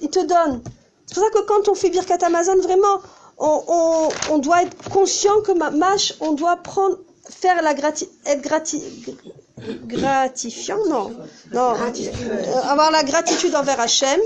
[0.00, 0.62] Il te donne.
[1.06, 3.00] C'est pour ça que quand on fait Birkat Amazon, vraiment,
[3.38, 8.08] on, on, on doit être conscient que ma mâche, on doit prendre, faire la grati,
[8.26, 8.82] être grati,
[9.86, 11.10] gratifiant, non,
[11.52, 14.20] non, Euh, avoir la gratitude envers Hachem.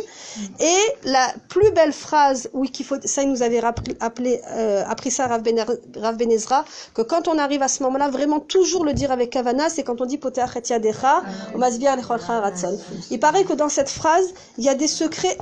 [0.60, 4.82] Et la plus belle phrase, oui, qu'il faut, ça il nous avait rappelé, appelé, euh,
[4.88, 5.64] appris ça Rav, Ben,
[5.96, 6.64] Rav Ben Ezra,
[6.94, 10.00] que quand on arrive à ce moment-là, vraiment toujours le dire avec Kavana, c'est quand
[10.00, 11.22] on dit Poteach et Yadecha,
[11.54, 12.78] ratzon.
[13.10, 15.36] Il paraît que dans cette phrase, il y a des secrets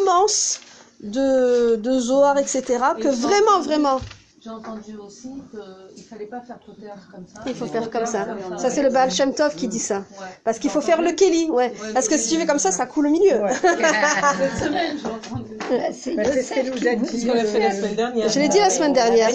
[0.00, 0.60] immenses
[1.00, 2.62] de, de Zohar, etc.,
[3.00, 4.00] que vraiment, vraiment,
[4.46, 7.40] J'ai entendu aussi qu'il ne fallait pas faire poter comme ça.
[7.48, 8.28] il faut faire comme ça.
[8.58, 9.98] Ça, c'est le Baal Shem Tov qui dit ça.
[9.98, 10.26] Ouais.
[10.44, 11.74] Parce qu'il faut faire le Kéli, ouais.
[11.92, 13.40] Parce que si tu fais comme ça, ça coule au milieu.
[13.60, 15.56] Cette semaine, j'ai entendu.
[15.68, 18.28] Là, C'est Bah, c'est ce qu'elle nous a dit la semaine dernière.
[18.28, 19.30] Je l'ai dit la semaine dernière.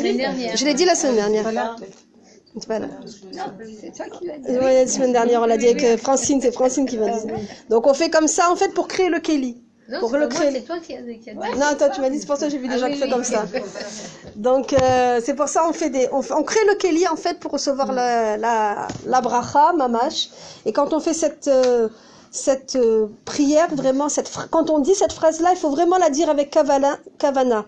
[0.56, 1.44] Je l'ai dit la semaine dernière.
[1.44, 1.76] Voilà.
[2.58, 4.50] C'est toi qui l'as dit.
[4.50, 7.20] Ouais, la semaine dernière, on l'a dit avec euh, Francine, c'est Francine qui m'a dit
[7.20, 7.34] ça.
[7.70, 9.61] Donc on fait comme ça, en fait, pour créer le Kéli.
[9.90, 10.52] Non, Pour c'est le créer.
[10.52, 11.60] moi, c'est toi qui as, qui as dit.
[11.60, 12.94] Non, toi, tu m'as dit, c'est pour ça que j'ai vu des Ah gens oui,
[12.94, 13.12] qui font oui.
[13.12, 13.46] comme ça.
[14.36, 17.40] Donc, euh, c'est pour ça on fait des, on, on crée le Kéli, en fait,
[17.40, 20.30] pour recevoir la, la, la bracha, mamash.
[20.66, 21.90] Et quand on fait cette, euh,
[22.32, 26.30] cette euh, prière, vraiment, cette, quand on dit cette phrase-là, il faut vraiment la dire
[26.30, 27.66] avec kavana, kavana.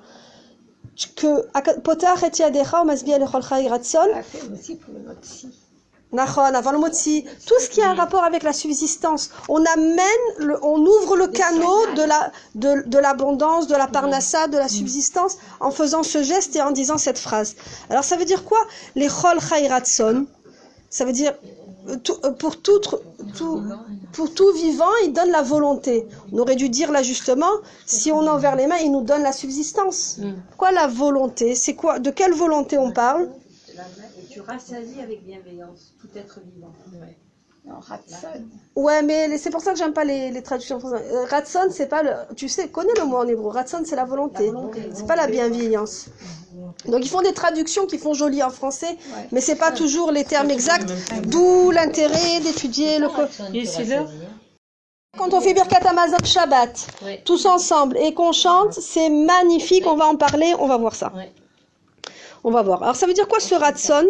[1.15, 1.49] Que,
[1.79, 5.47] potar et yadecha, o masbia lecholcha iratzon, On l'a fait aussi pour le motzi.
[6.13, 10.23] Nachon, avant le motzi, tout ce qui a un rapport avec la subsistance, on amène,
[10.37, 14.69] le, on ouvre le canot de la, de, de l'abondance, de la parnassa, de la
[14.69, 17.55] subsistance, en faisant ce geste et en disant cette phrase.
[17.89, 18.59] Alors ça veut dire quoi?
[18.95, 20.25] Les chol chayratson,
[20.89, 21.33] ça veut dire
[21.89, 22.99] euh, tout- euh, pour tout, tout,
[24.13, 26.07] pour tout vivant, il donne la volonté.
[26.31, 27.49] On aurait dû dire là justement,
[27.85, 30.17] si on envers les mains, il nous donne la subsistance.
[30.57, 31.55] Quoi la volonté?
[31.55, 33.27] C'est quoi De quelle volonté on parle?
[34.21, 36.71] Et tu rassasies avec bienveillance tout être vivant.
[37.65, 38.27] Non, Ratson.
[38.75, 41.01] Ouais, mais c'est pour ça que j'aime pas les, les traductions françaises.
[41.13, 42.11] Euh, Ratson, c'est pas le.
[42.35, 43.49] Tu sais, connais le mot en hébreu.
[43.51, 44.51] Ratson, c'est la volonté.
[44.93, 46.07] C'est pas la bienveillance.
[46.87, 48.97] Donc ils font des traductions qui font joli en français,
[49.31, 50.91] mais c'est pas toujours les termes exacts.
[51.25, 53.07] D'où l'intérêt d'étudier le.
[53.07, 53.21] co-
[53.53, 54.09] Il est 6 heures
[55.17, 57.21] Quand on fait Birkat Amazon Shabbat, Ouais.
[57.23, 59.85] tous ensemble, et qu'on chante, c'est magnifique.
[59.87, 60.53] On va en parler.
[60.59, 61.13] On va voir ça.
[61.15, 61.31] Ouais.
[62.43, 62.83] On va voir.
[62.83, 64.05] Alors ça veut dire quoi ce Ratson.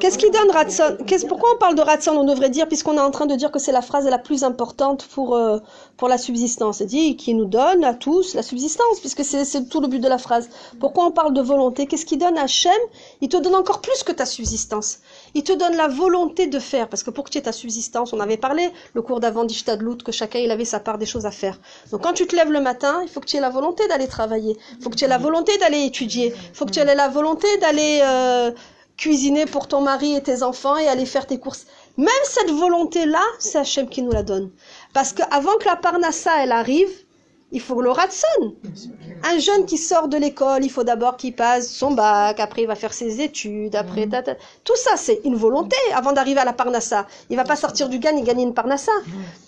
[0.00, 3.00] Qu'est-ce qui donne Ratson Qu'est-ce- Pourquoi on parle de Ratson On devrait dire, puisqu'on est
[3.00, 5.58] en train de dire que c'est la phrase la plus importante pour, euh,
[5.98, 6.78] pour la subsistance.
[6.78, 9.98] C'est dit qui nous donne à tous la subsistance, puisque c'est c'est tout le but
[10.00, 10.48] de la phrase.
[10.80, 11.86] Pourquoi on parle de volonté?
[11.86, 12.72] Qu'est-ce qui donne à Hachem?
[13.20, 15.00] Il te donne encore plus que ta subsistance.
[15.34, 18.12] Il te donne la volonté de faire, parce que pour que tu aies ta subsistance,
[18.12, 21.26] on avait parlé le cours d'avant d'Ishtadlout, que chacun il avait sa part des choses
[21.26, 21.58] à faire.
[21.90, 24.08] Donc quand tu te lèves le matin, il faut que tu aies la volonté d'aller
[24.08, 26.94] travailler, il faut que tu aies la volonté d'aller étudier, il faut que tu aies
[26.94, 28.50] la volonté d'aller euh,
[28.96, 31.66] cuisiner pour ton mari et tes enfants et aller faire tes courses.
[31.96, 34.50] Même cette volonté-là, c'est Hachem qui nous la donne.
[34.92, 36.90] Parce qu'avant que la parnassa, elle arrive,
[37.52, 38.54] il faut le ratson.
[39.24, 42.66] Un jeune qui sort de l'école, il faut d'abord qu'il passe son bac, après il
[42.66, 44.08] va faire ses études, après...
[44.64, 47.06] Tout ça, c'est une volonté avant d'arriver à la parnassa.
[47.30, 48.92] Il va pas sortir du gagne et gagner une parnassa.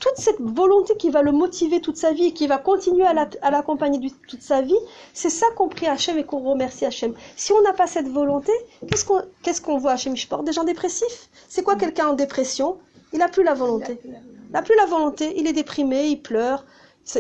[0.01, 3.29] Toute cette volonté qui va le motiver toute sa vie, qui va continuer à la-
[3.43, 4.79] à l'accompagner toute sa vie,
[5.13, 7.15] c'est ça qu'on prie Hachem et qu'on remercie Hachem.
[7.37, 8.53] Si on n'a pas cette volonté,
[8.89, 10.15] qu'est-ce qu'on qu'est-ce voit Hachem?
[10.45, 11.29] Des gens dépressifs.
[11.49, 12.77] C'est quoi quelqu'un en dépression?
[13.13, 13.99] Il n'a plus la volonté.
[14.05, 16.65] Il n'a plus la volonté, il est déprimé, il pleure,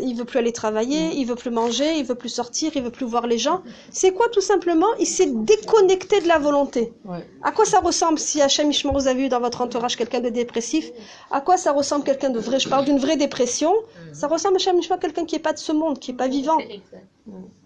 [0.02, 2.90] il veut plus aller travailler, il veut plus manger, il veut plus sortir, il veut
[2.90, 3.62] plus voir les gens.
[3.90, 4.86] C'est quoi tout simplement?
[4.98, 6.92] Il s'est déconnecté de la volonté.
[7.04, 7.26] Ouais.
[7.42, 10.30] À quoi ça ressemble si Hachem Ishmael vous avez eu dans votre entourage quelqu'un de
[10.30, 10.90] dépressif?
[11.30, 12.58] À quoi ça ressemble quelqu'un de vrai?
[12.60, 13.74] Je parle d'une vraie dépression.
[14.12, 16.28] Ça ressemble à Hachem Ishmael quelqu'un qui est pas de ce monde, qui est pas
[16.28, 16.58] vivant.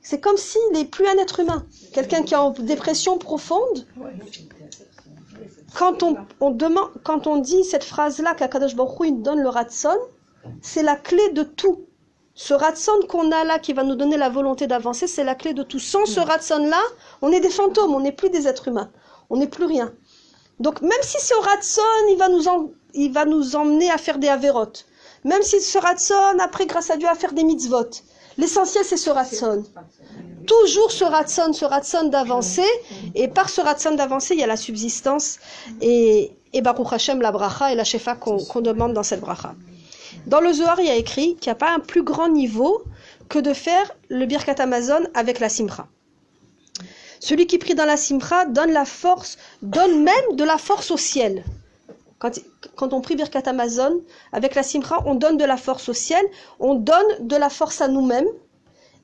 [0.02, 1.64] C'est comme s'il n'est plus un être humain.
[1.92, 3.87] Quelqu'un qui est en dépression profonde.
[5.76, 9.48] Quand on, on demande, quand on dit cette phrase-là qu'Akadosh Baruch Hu, il donne le
[9.48, 9.96] ratson,
[10.62, 11.81] c'est la clé de tout.
[12.46, 15.55] Ce ratson qu'on a là, qui va nous donner la volonté d'avancer, c'est la clé
[15.55, 15.81] de tout.
[15.81, 16.81] Sans ce ratson-là,
[17.20, 18.90] on est des fantômes, on n'est plus des êtres humains,
[19.29, 19.92] on n'est plus rien.
[20.61, 24.18] Donc même si ce ratson, il va nous, en- il va nous emmener à faire
[24.18, 24.87] des avérotes,
[25.24, 27.90] même si ce ratson, après, grâce à Dieu, à faire des mitzvot,
[28.37, 29.64] l'essentiel c'est ce ratson.
[30.46, 32.70] Toujours ce ratson, ce ratson d'avancer,
[33.16, 35.38] et par ce ratson d'avancer, il y a la subsistance,
[35.81, 39.55] et, et Baruch Hashem, la bracha et la shefa qu'on qu'on demande dans cette bracha.
[40.29, 42.83] Dans le Zohar, il y a écrit qu'il n'y a pas un plus grand niveau
[43.31, 45.88] que de faire le Birkat Amazon avec la Simcha.
[47.19, 50.99] Celui qui prie dans la Simcha donne la force, donne même de la force au
[50.99, 51.45] ciel.
[52.19, 56.23] Quand, on prie Birkat Amazon avec la Simcha, on donne de la force au ciel,
[56.61, 58.29] on donne de la force à nous-mêmes,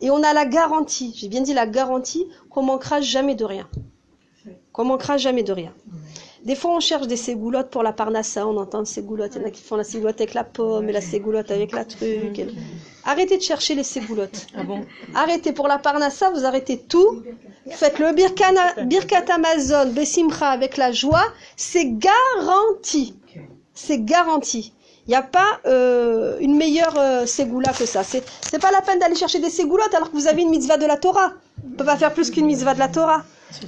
[0.03, 3.67] et on a la garantie, j'ai bien dit la garantie, qu'on manquera jamais de rien.
[4.73, 5.73] Qu'on manquera jamais de rien.
[6.45, 9.33] Des fois, on cherche des ségoulottes pour la parnassa, on entend ségoulottes.
[9.37, 11.73] Il y en a qui font la ségoulotte avec la pomme et la ségoulotte avec
[11.73, 12.39] la truc.
[12.39, 12.49] et-
[13.07, 14.47] Arrêtez de chercher les ségoulottes.
[14.57, 14.81] Ah bon?
[15.15, 17.23] Arrêtez pour la parnassa, vous arrêtez tout.
[17.71, 21.25] Faites le birkana- birkat Amazon, Besimcha avec la joie.
[21.57, 23.15] C'est garanti.
[23.75, 24.73] C'est garanti.
[25.07, 28.03] Il n'y a pas euh, une meilleure euh, ségoula que ça.
[28.05, 30.77] C'est c'est pas la peine d'aller chercher des ségoulottes alors que vous avez une mitzvah
[30.79, 31.33] de la Torah.
[31.65, 33.23] On ne peut pas faire plus qu'une mitzvah de la Torah.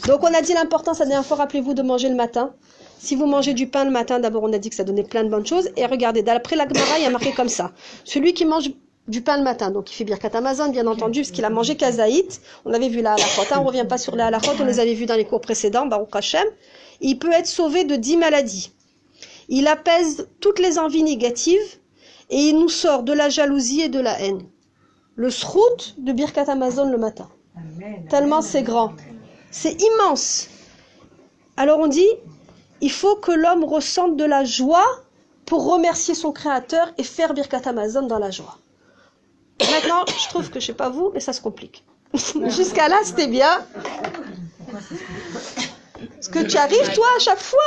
[0.06, 2.54] Donc on a dit l'importance, la dernière fois, rappelez-vous de manger le matin.
[2.98, 5.24] Si vous mangez du pain le matin, d'abord on a dit que ça donnait plein
[5.24, 5.70] de bonnes choses.
[5.76, 7.72] Et regardez, d'après la Gemara, il y a marqué comme ça.
[8.04, 8.70] Celui qui mange
[9.08, 11.76] du pain le matin, donc il fait Birkat Amazon, bien entendu, parce qu'il a mangé
[11.76, 12.40] kazaït.
[12.64, 14.94] On avait vu la halachot, hein, on revient pas sur la halachot, on les avait
[14.94, 16.46] vus dans les cours précédents, Baruch Hashem.
[17.00, 18.72] Il peut être sauvé de 10 maladies.
[19.48, 21.78] Il apaise toutes les envies négatives
[22.30, 24.42] et il nous sort de la jalousie et de la haine.
[25.14, 27.28] Le srout de Birkat Amazon le matin.
[28.10, 28.92] Tellement c'est grand.
[29.50, 30.48] C'est immense.
[31.56, 32.08] Alors on dit,
[32.80, 34.86] il faut que l'homme ressente de la joie
[35.46, 38.58] pour remercier son créateur et faire Birkat Amazon dans la joie.
[39.60, 41.84] Maintenant, je trouve que je sais pas vous, mais ça se complique.
[42.14, 43.64] Jusqu'à là, c'était bien.
[46.16, 47.58] Parce que tu arrives, toi, à chaque fois,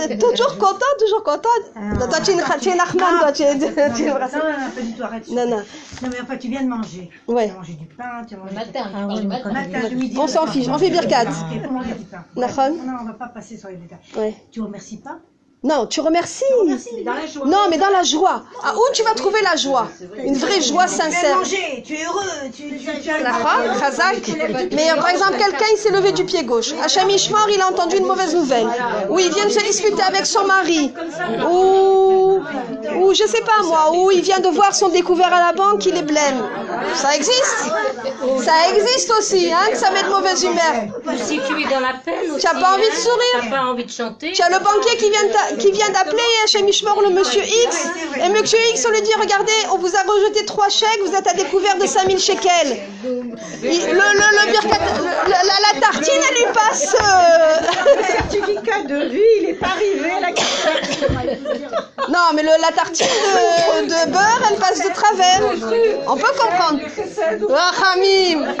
[0.00, 1.48] euh, toujours content, toujours content.
[1.74, 4.70] Ah, Toi, tu es une- tu es une Rahman, toi, tu es, Non, non, non,
[4.74, 5.28] pas du tout, arrête.
[5.28, 5.56] Non, non.
[5.56, 7.10] Non, mais enfin, tu viens de manger.
[7.26, 7.46] Ouais.
[7.48, 8.84] Tu as mangé du pain, tu as mangé matin,
[9.20, 9.88] du matin.
[9.94, 10.16] midi.
[10.18, 11.22] On s'en fiche, on fait birkat.
[11.22, 12.24] Ok, on mange du pain.
[12.36, 12.74] Nahon.
[12.84, 13.98] Non, on va pas passer sur les détails.
[14.16, 14.34] Ouais.
[14.50, 15.18] Tu remercies pas
[15.64, 16.44] Non, tu remercies.
[17.04, 17.46] Dans la joie.
[17.46, 18.42] Non, mais dans la joie.
[18.64, 19.86] Ah, où tu vas trouver la joie?
[20.18, 21.38] Une vraie joie Tu sincère.
[21.38, 24.28] manger, tu es heureux, tu, tu, tu as La Chol, Chazak.
[24.72, 26.72] Mais euh, par exemple, quelqu'un il s'est levé du pied gauche.
[26.82, 28.66] Hachem Ishmar, il a entendu une mauvaise nouvelle.
[29.08, 30.92] Ou il vient de se disputer avec son mari.
[31.48, 32.01] Ou,
[32.96, 35.84] ou je sais pas moi, ou il vient de voir son découvert à la banque,
[35.86, 36.42] il est blême.
[36.94, 37.70] Ça existe.
[38.44, 40.74] Ça existe aussi, hein, que ça met de mauvaise humeur.
[41.16, 42.40] Si tu es dans la peine aussi.
[42.40, 44.32] Tu as pas envie de hein, sourire T'as pas envie de chanter.
[44.32, 47.88] Tu as le banquier qui vient d'a- qui vient d'appeler Hachem Ishmar le monsieur X.
[48.24, 51.26] Et monsieur X, on lui dit, regardez, on vous a rejeté trois chèques, vous êtes
[51.26, 52.78] à découvert de 5000 shekels.
[53.04, 56.94] Il- le, le, le birkat- le- la, la- la tartine, elle lui passe.
[56.94, 60.68] euh, Le certificat de vie, il n'est pas arrivé, la carte.
[62.08, 65.40] Non, mais le- la tartine de, de beurre, elle passe de travers.
[66.08, 66.80] On peut comprendre.
[67.48, 68.54] Rachamim.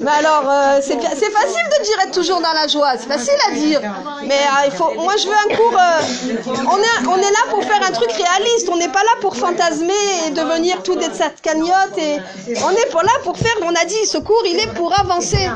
[0.00, 2.92] Mais alors, euh, c'est facile de dire être toujours dans la joie.
[2.98, 3.80] C'est facile à dire.
[4.24, 4.90] Mais euh, il faut.
[4.94, 5.76] Moi, je veux un cours.
[5.78, 8.68] euh, on est, on est là pour faire un truc réaliste.
[8.70, 9.92] On n'est pas là pour fantasmer
[10.26, 11.08] et devenir tout des
[11.42, 11.98] cagnotte.
[11.98, 12.18] Et
[12.64, 13.54] on est pas là pour faire.
[13.62, 15.48] On a dit, ce cours, il est pour avancer.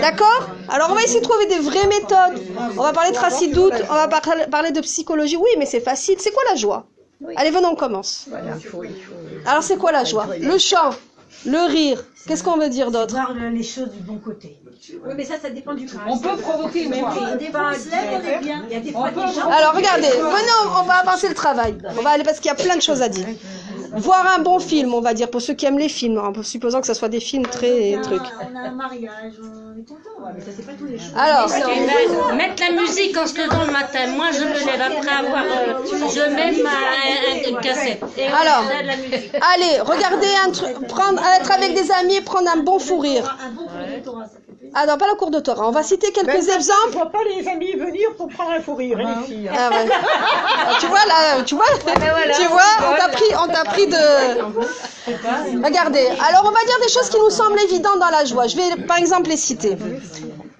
[0.00, 0.48] D'accord?
[0.68, 2.42] Alors, on va essayer de trouver des vraies méthodes.
[2.76, 3.74] On va parler de racidoute.
[3.90, 5.36] On va par- parler de psychologie.
[5.36, 6.16] Oui, mais c'est facile.
[6.20, 6.84] C'est quoi la joie?
[7.36, 8.26] Allez, venons, on commence.
[8.28, 9.12] Voilà, faut, il faut.
[9.44, 10.90] Alors, c'est quoi la joie Le chant,
[11.46, 12.04] le rire.
[12.26, 14.56] Qu'est-ce qu'on veut dire d'autre Voir le- les choses du bon côté.
[15.06, 15.98] Oui, mais ça, ça dépend du cas.
[16.06, 18.62] On peut provoquer une fois, on se lève, on est bien.
[18.68, 19.48] Il y a des fois des gens.
[19.48, 21.76] Alors regardez, venez, on va avancer le travail.
[21.98, 23.26] On va aller parce qu'il y a plein de choses à dire.
[23.96, 26.82] Voir un bon film, on va dire, pour ceux qui aiment les films, en supposant
[26.82, 28.20] que ce soit des films très On a- trucs.
[28.52, 30.30] On a un mariage, on est content.
[30.34, 31.16] Mais ça, c'est pas tous les jours.
[31.16, 34.08] Alors, ben, mettre la musique en se levant le matin.
[34.14, 35.42] Moi, je me lève après avoir.
[35.42, 38.02] euh, je mets ma un- cassette.
[38.18, 38.64] Et Alors.
[39.54, 43.38] allez, regardez un truc, prendre, être avec des amis et prendre un bon fou rire.
[43.42, 45.68] Un bon cours de Ah non, pas la cour de Torah.
[45.68, 46.92] On va citer quelques Je exemples.
[46.92, 49.50] vois pas les amis venir pour prendre un fou rire, hein, les filles.
[49.52, 49.86] Ah ouais.
[49.90, 55.62] Ah, tu vois là, tu vois, tu vois, on t'a pris, on t'a pris de.
[55.64, 56.06] Regardez.
[56.28, 58.46] Alors on va dire des choses qui nous semblent évidentes dans la joie.
[58.46, 59.76] Je vais par exemple les citer.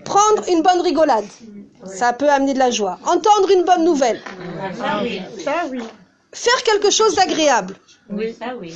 [0.04, 1.26] Prendre une bonne rigolade,
[1.84, 2.98] ça peut amener de la joie.
[3.06, 4.20] Entendre une bonne nouvelle,
[4.78, 5.20] Ça, oui.
[5.44, 5.82] Ça, oui.
[6.32, 7.74] faire quelque chose d'agréable,
[8.11, 8.74] Oui, ça, oui.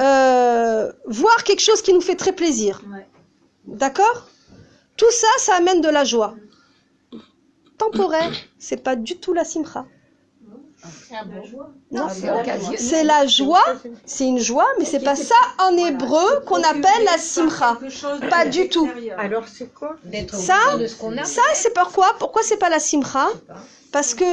[0.00, 2.80] euh, voir quelque chose qui nous fait très plaisir.
[2.92, 3.04] Ouais.
[3.66, 4.28] D'accord?
[4.96, 6.34] Tout ça, ça amène de la joie.
[7.78, 9.86] Temporaire, c'est pas du tout la simcha.
[11.12, 11.24] Ah.
[11.90, 12.08] Non,
[12.76, 13.64] C'est la joie,
[14.04, 17.78] c'est une joie, mais c'est pas ça en hébreu qu'on appelle la simcha.
[18.28, 18.88] Pas du tout.
[19.16, 19.96] Alors, c'est quoi
[20.32, 20.58] Ça,
[21.24, 23.28] ça c'est pourquoi Pourquoi c'est pas la simcha?
[23.92, 24.24] Parce que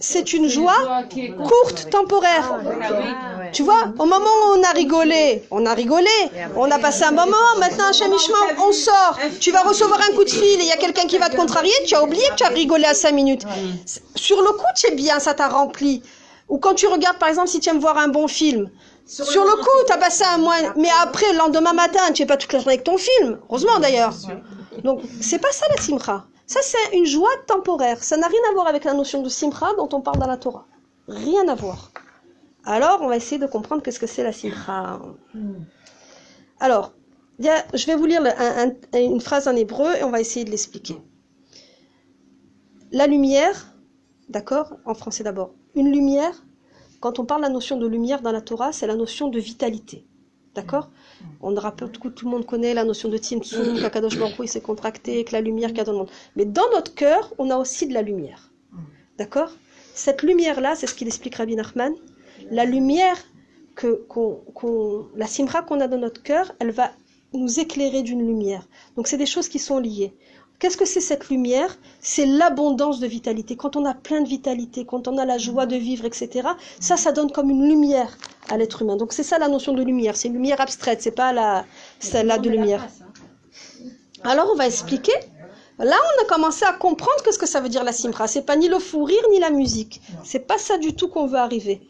[0.00, 1.04] c'est une joie
[1.36, 2.60] courte, temporaire.
[3.52, 6.08] Tu vois, au moment où on a rigolé, on a rigolé,
[6.56, 10.30] on a passé un moment, maintenant Ishmael, on sort, tu vas recevoir un coup de
[10.30, 12.44] fil et il y a quelqu'un qui va te contrarier, tu as oublié que tu
[12.44, 13.44] as rigolé à 5 minutes.
[14.14, 16.02] Sur le coup, tu es bien, ça t'a rempli.
[16.48, 18.70] Ou quand tu regardes, par exemple, si tu aimes voir un bon film,
[19.06, 22.26] sur le coup, tu as passé un mois, mais après, le lendemain matin, tu n'es
[22.26, 23.38] pas toute la journée avec ton film.
[23.48, 24.14] Heureusement d'ailleurs.
[24.84, 26.24] Donc, c'est pas ça la simcha.
[26.46, 28.02] Ça, c'est une joie temporaire.
[28.02, 30.36] Ça n'a rien à voir avec la notion de simcha dont on parle dans la
[30.36, 30.66] Torah.
[31.08, 31.90] Rien à voir.
[32.64, 35.00] Alors, on va essayer de comprendre qu'est-ce que c'est la simcha.
[36.60, 36.92] Alors,
[37.38, 40.04] il y a- je vais vous lire le- un- un- une phrase en hébreu et
[40.04, 40.96] on va essayer de l'expliquer.
[42.92, 43.74] La lumière,
[44.28, 45.54] d'accord En français d'abord.
[45.74, 46.44] Une lumière,
[47.00, 49.38] quand on parle de la notion de lumière dans la Torah, c'est la notion de
[49.38, 50.06] vitalité.
[50.54, 50.90] D'accord
[51.40, 55.24] On rappelle, tout, tout le monde connaît la notion de Tzimtzum, qu'Akadosh Baruch s'est contracté,
[55.24, 56.10] que la lumière qu'il y a dans le monde.
[56.36, 58.50] Mais dans notre cœur, on a aussi de la lumière.
[59.16, 59.50] D'accord
[59.94, 61.92] Cette lumière-là, c'est ce qu'il explique Rabbi Nachman.
[62.50, 63.16] La lumière,
[63.74, 64.06] que,
[65.16, 66.90] la simra qu'on a dans notre cœur, elle va
[67.32, 68.66] nous éclairer d'une lumière.
[68.96, 70.12] Donc c'est des choses qui sont liées.
[70.58, 71.78] Qu'est-ce que c'est cette lumière?
[72.00, 73.56] C'est l'abondance de vitalité.
[73.56, 76.48] Quand on a plein de vitalité, quand on a la joie de vivre, etc.,
[76.80, 78.18] ça, ça donne comme une lumière
[78.50, 78.96] à l'être humain.
[78.96, 80.16] Donc c'est ça la notion de lumière.
[80.16, 81.64] C'est une lumière abstraite, c'est pas la,
[81.98, 82.86] celle-là de lumière.
[84.22, 85.14] Alors on va expliquer.
[85.78, 88.28] Là, on a commencé à comprendre que ce que ça veut dire la simra.
[88.28, 90.02] C'est pas ni le fou rire ni la musique.
[90.24, 91.80] C'est pas ça du tout qu'on veut arriver.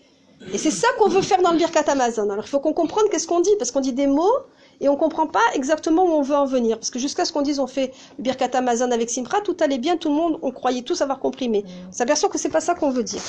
[0.54, 2.30] Et c'est ça qu'on veut faire dans le Birkat Amazon.
[2.30, 4.38] Alors il faut qu'on comprenne qu'est-ce qu'on dit, parce qu'on dit des mots
[4.82, 6.78] et on comprend pas exactement où on veut en venir.
[6.78, 9.78] Parce que jusqu'à ce qu'on dise on fait le Birkat Amazon avec Simra, tout allait
[9.80, 12.62] bien, tout le monde, on croyait tous avoir compris, mais on s'aperçoit que c'est pas
[12.62, 13.22] ça qu'on veut dire.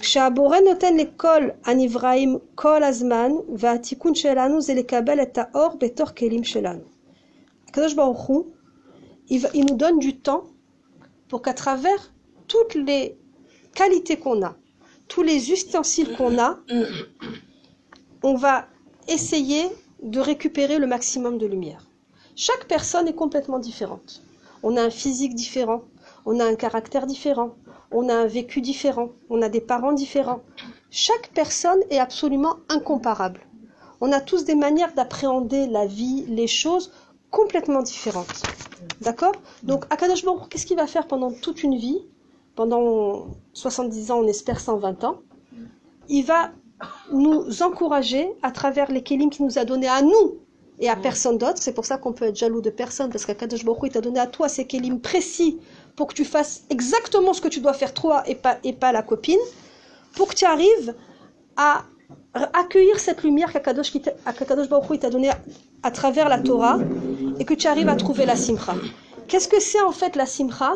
[0.00, 6.80] כשהבורא נותן לכל הנבראים כל הזמן, והתיקון שלנו זה לקבל את האור בתוך כלים שלנו.
[7.68, 8.44] הקדוש ברוך הוא,
[9.30, 10.44] il, va- il nous donne du temps
[11.28, 12.12] pour qu'à travers
[12.46, 13.16] toutes les
[13.74, 14.52] qualités qu'on a,
[15.07, 16.59] tous les ustensiles qu'on a,
[18.23, 18.67] on va
[19.07, 19.65] essayer
[20.01, 21.87] de récupérer le maximum de lumière.
[22.35, 24.23] Chaque personne est complètement différente.
[24.63, 25.83] On a un physique différent,
[26.25, 27.55] on a un caractère différent,
[27.91, 30.41] on a un vécu différent, on a des parents différents.
[30.89, 33.41] Chaque personne est absolument incomparable.
[34.01, 36.91] On a tous des manières d'appréhender la vie, les choses
[37.29, 38.43] complètement différentes.
[39.01, 39.33] D'accord?
[39.63, 42.01] Donc, Akadosh Baruch qu'est-ce qu'il va faire pendant toute une vie?
[42.55, 45.21] Pendant 70 ans, on espère 120 ans.
[46.09, 46.51] Il va
[47.11, 50.37] nous encourager à travers les kélim qu'il nous a donnés à nous
[50.79, 51.57] et à personne d'autre.
[51.57, 54.27] C'est pour ça qu'on peut être jaloux de personne, parce qu'Akadosh Baruch t'a donné à
[54.27, 55.59] toi ces kélim précis
[55.95, 58.91] pour que tu fasses exactement ce que tu dois faire toi et pas, et pas
[58.91, 59.39] la copine,
[60.15, 60.93] pour que tu arrives
[61.55, 61.83] à
[62.53, 63.93] accueillir cette lumière qu'Akadosh
[64.69, 65.39] Baruch t'a donnée à,
[65.83, 66.77] à travers la Torah
[67.39, 68.75] et que tu arrives à trouver la simcha.
[69.27, 70.73] Qu'est-ce que c'est en fait la simcha?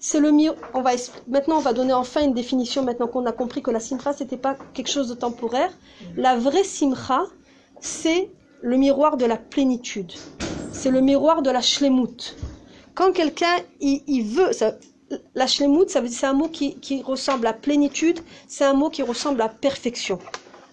[0.00, 0.92] C'est le mir- on va
[1.28, 4.36] maintenant on va donner enfin une définition maintenant qu'on a compris que la simcha c'était
[4.36, 5.70] pas quelque chose de temporaire.
[6.16, 7.22] La vraie simcha,
[7.80, 8.30] c'est
[8.62, 10.12] le miroir de la plénitude.
[10.72, 12.36] C'est le miroir de la shlemut.
[12.94, 14.50] Quand quelqu'un il, veut
[15.34, 18.74] la shlemut, ça veut dire c'est un mot qui, qui ressemble à plénitude, c'est un
[18.74, 20.18] mot qui ressemble à perfection.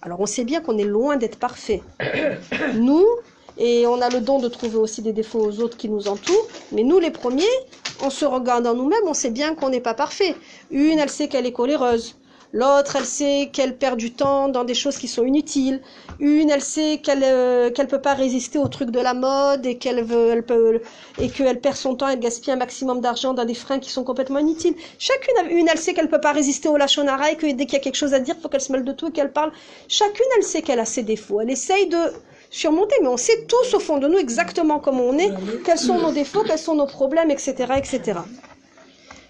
[0.02, 1.82] Alors on sait bien qu'on est loin d'être parfait.
[2.76, 3.06] Nous,
[3.58, 6.48] et on a le don de trouver aussi des défauts aux autres qui nous entourent,
[6.72, 7.44] mais nous les premiers,
[8.04, 10.36] on se regarde en nous-mêmes, on sait bien qu'on n'est pas parfait.
[10.72, 12.16] Une, elle sait qu'elle est coléreuse.
[12.54, 15.82] L'autre, elle sait qu'elle perd du temps dans des choses qui sont inutiles.
[16.22, 20.02] Une, elle sait qu'elle euh, peut pas résister au truc de la mode et qu'elle
[20.02, 20.80] veut, elle peut
[21.20, 24.06] et qu'elle perd son temps et gaspille un maximum d'argent dans des freins qui sont
[24.06, 24.76] complètement inutiles.
[25.00, 27.76] Chacune, une, elle sait qu'elle peut pas résister au lachonara et que dès qu'il y
[27.76, 29.52] a quelque chose à dire, faut qu'elle se mêle de tout et qu'elle parle.
[29.90, 31.42] Chacune, elle sait qu'elle a ses défauts.
[31.42, 31.98] Elle essaye de
[32.50, 35.32] surmonter, mais on sait tous au fond de nous exactement comment on est,
[35.64, 38.20] quels sont nos défauts, quels sont nos problèmes, etc., etc.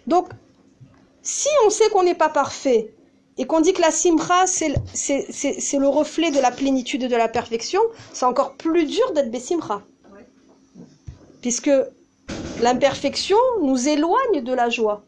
[0.08, 0.30] Donc,
[1.22, 2.94] si on sait qu'on n'est pas parfait
[3.38, 7.28] et qu'on dit que la simra, c'est le- reflet de la plénitude et de la
[7.28, 7.82] perfection,
[8.14, 9.82] c'est encore plus dur d'être bessimra.
[11.42, 11.72] Puisque
[12.62, 15.04] l'imperfection nous éloigne de la joie.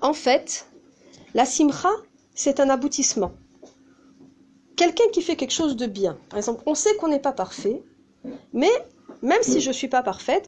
[0.00, 0.66] En fait,
[1.34, 1.90] la simra,
[2.34, 3.32] c'est un aboutissement.
[4.76, 7.82] Quelqu'un qui fait quelque chose de bien, par exemple, on sait qu'on n'est pas parfait,
[8.52, 8.70] mais
[9.22, 10.42] même si je ne suis pas parfaite,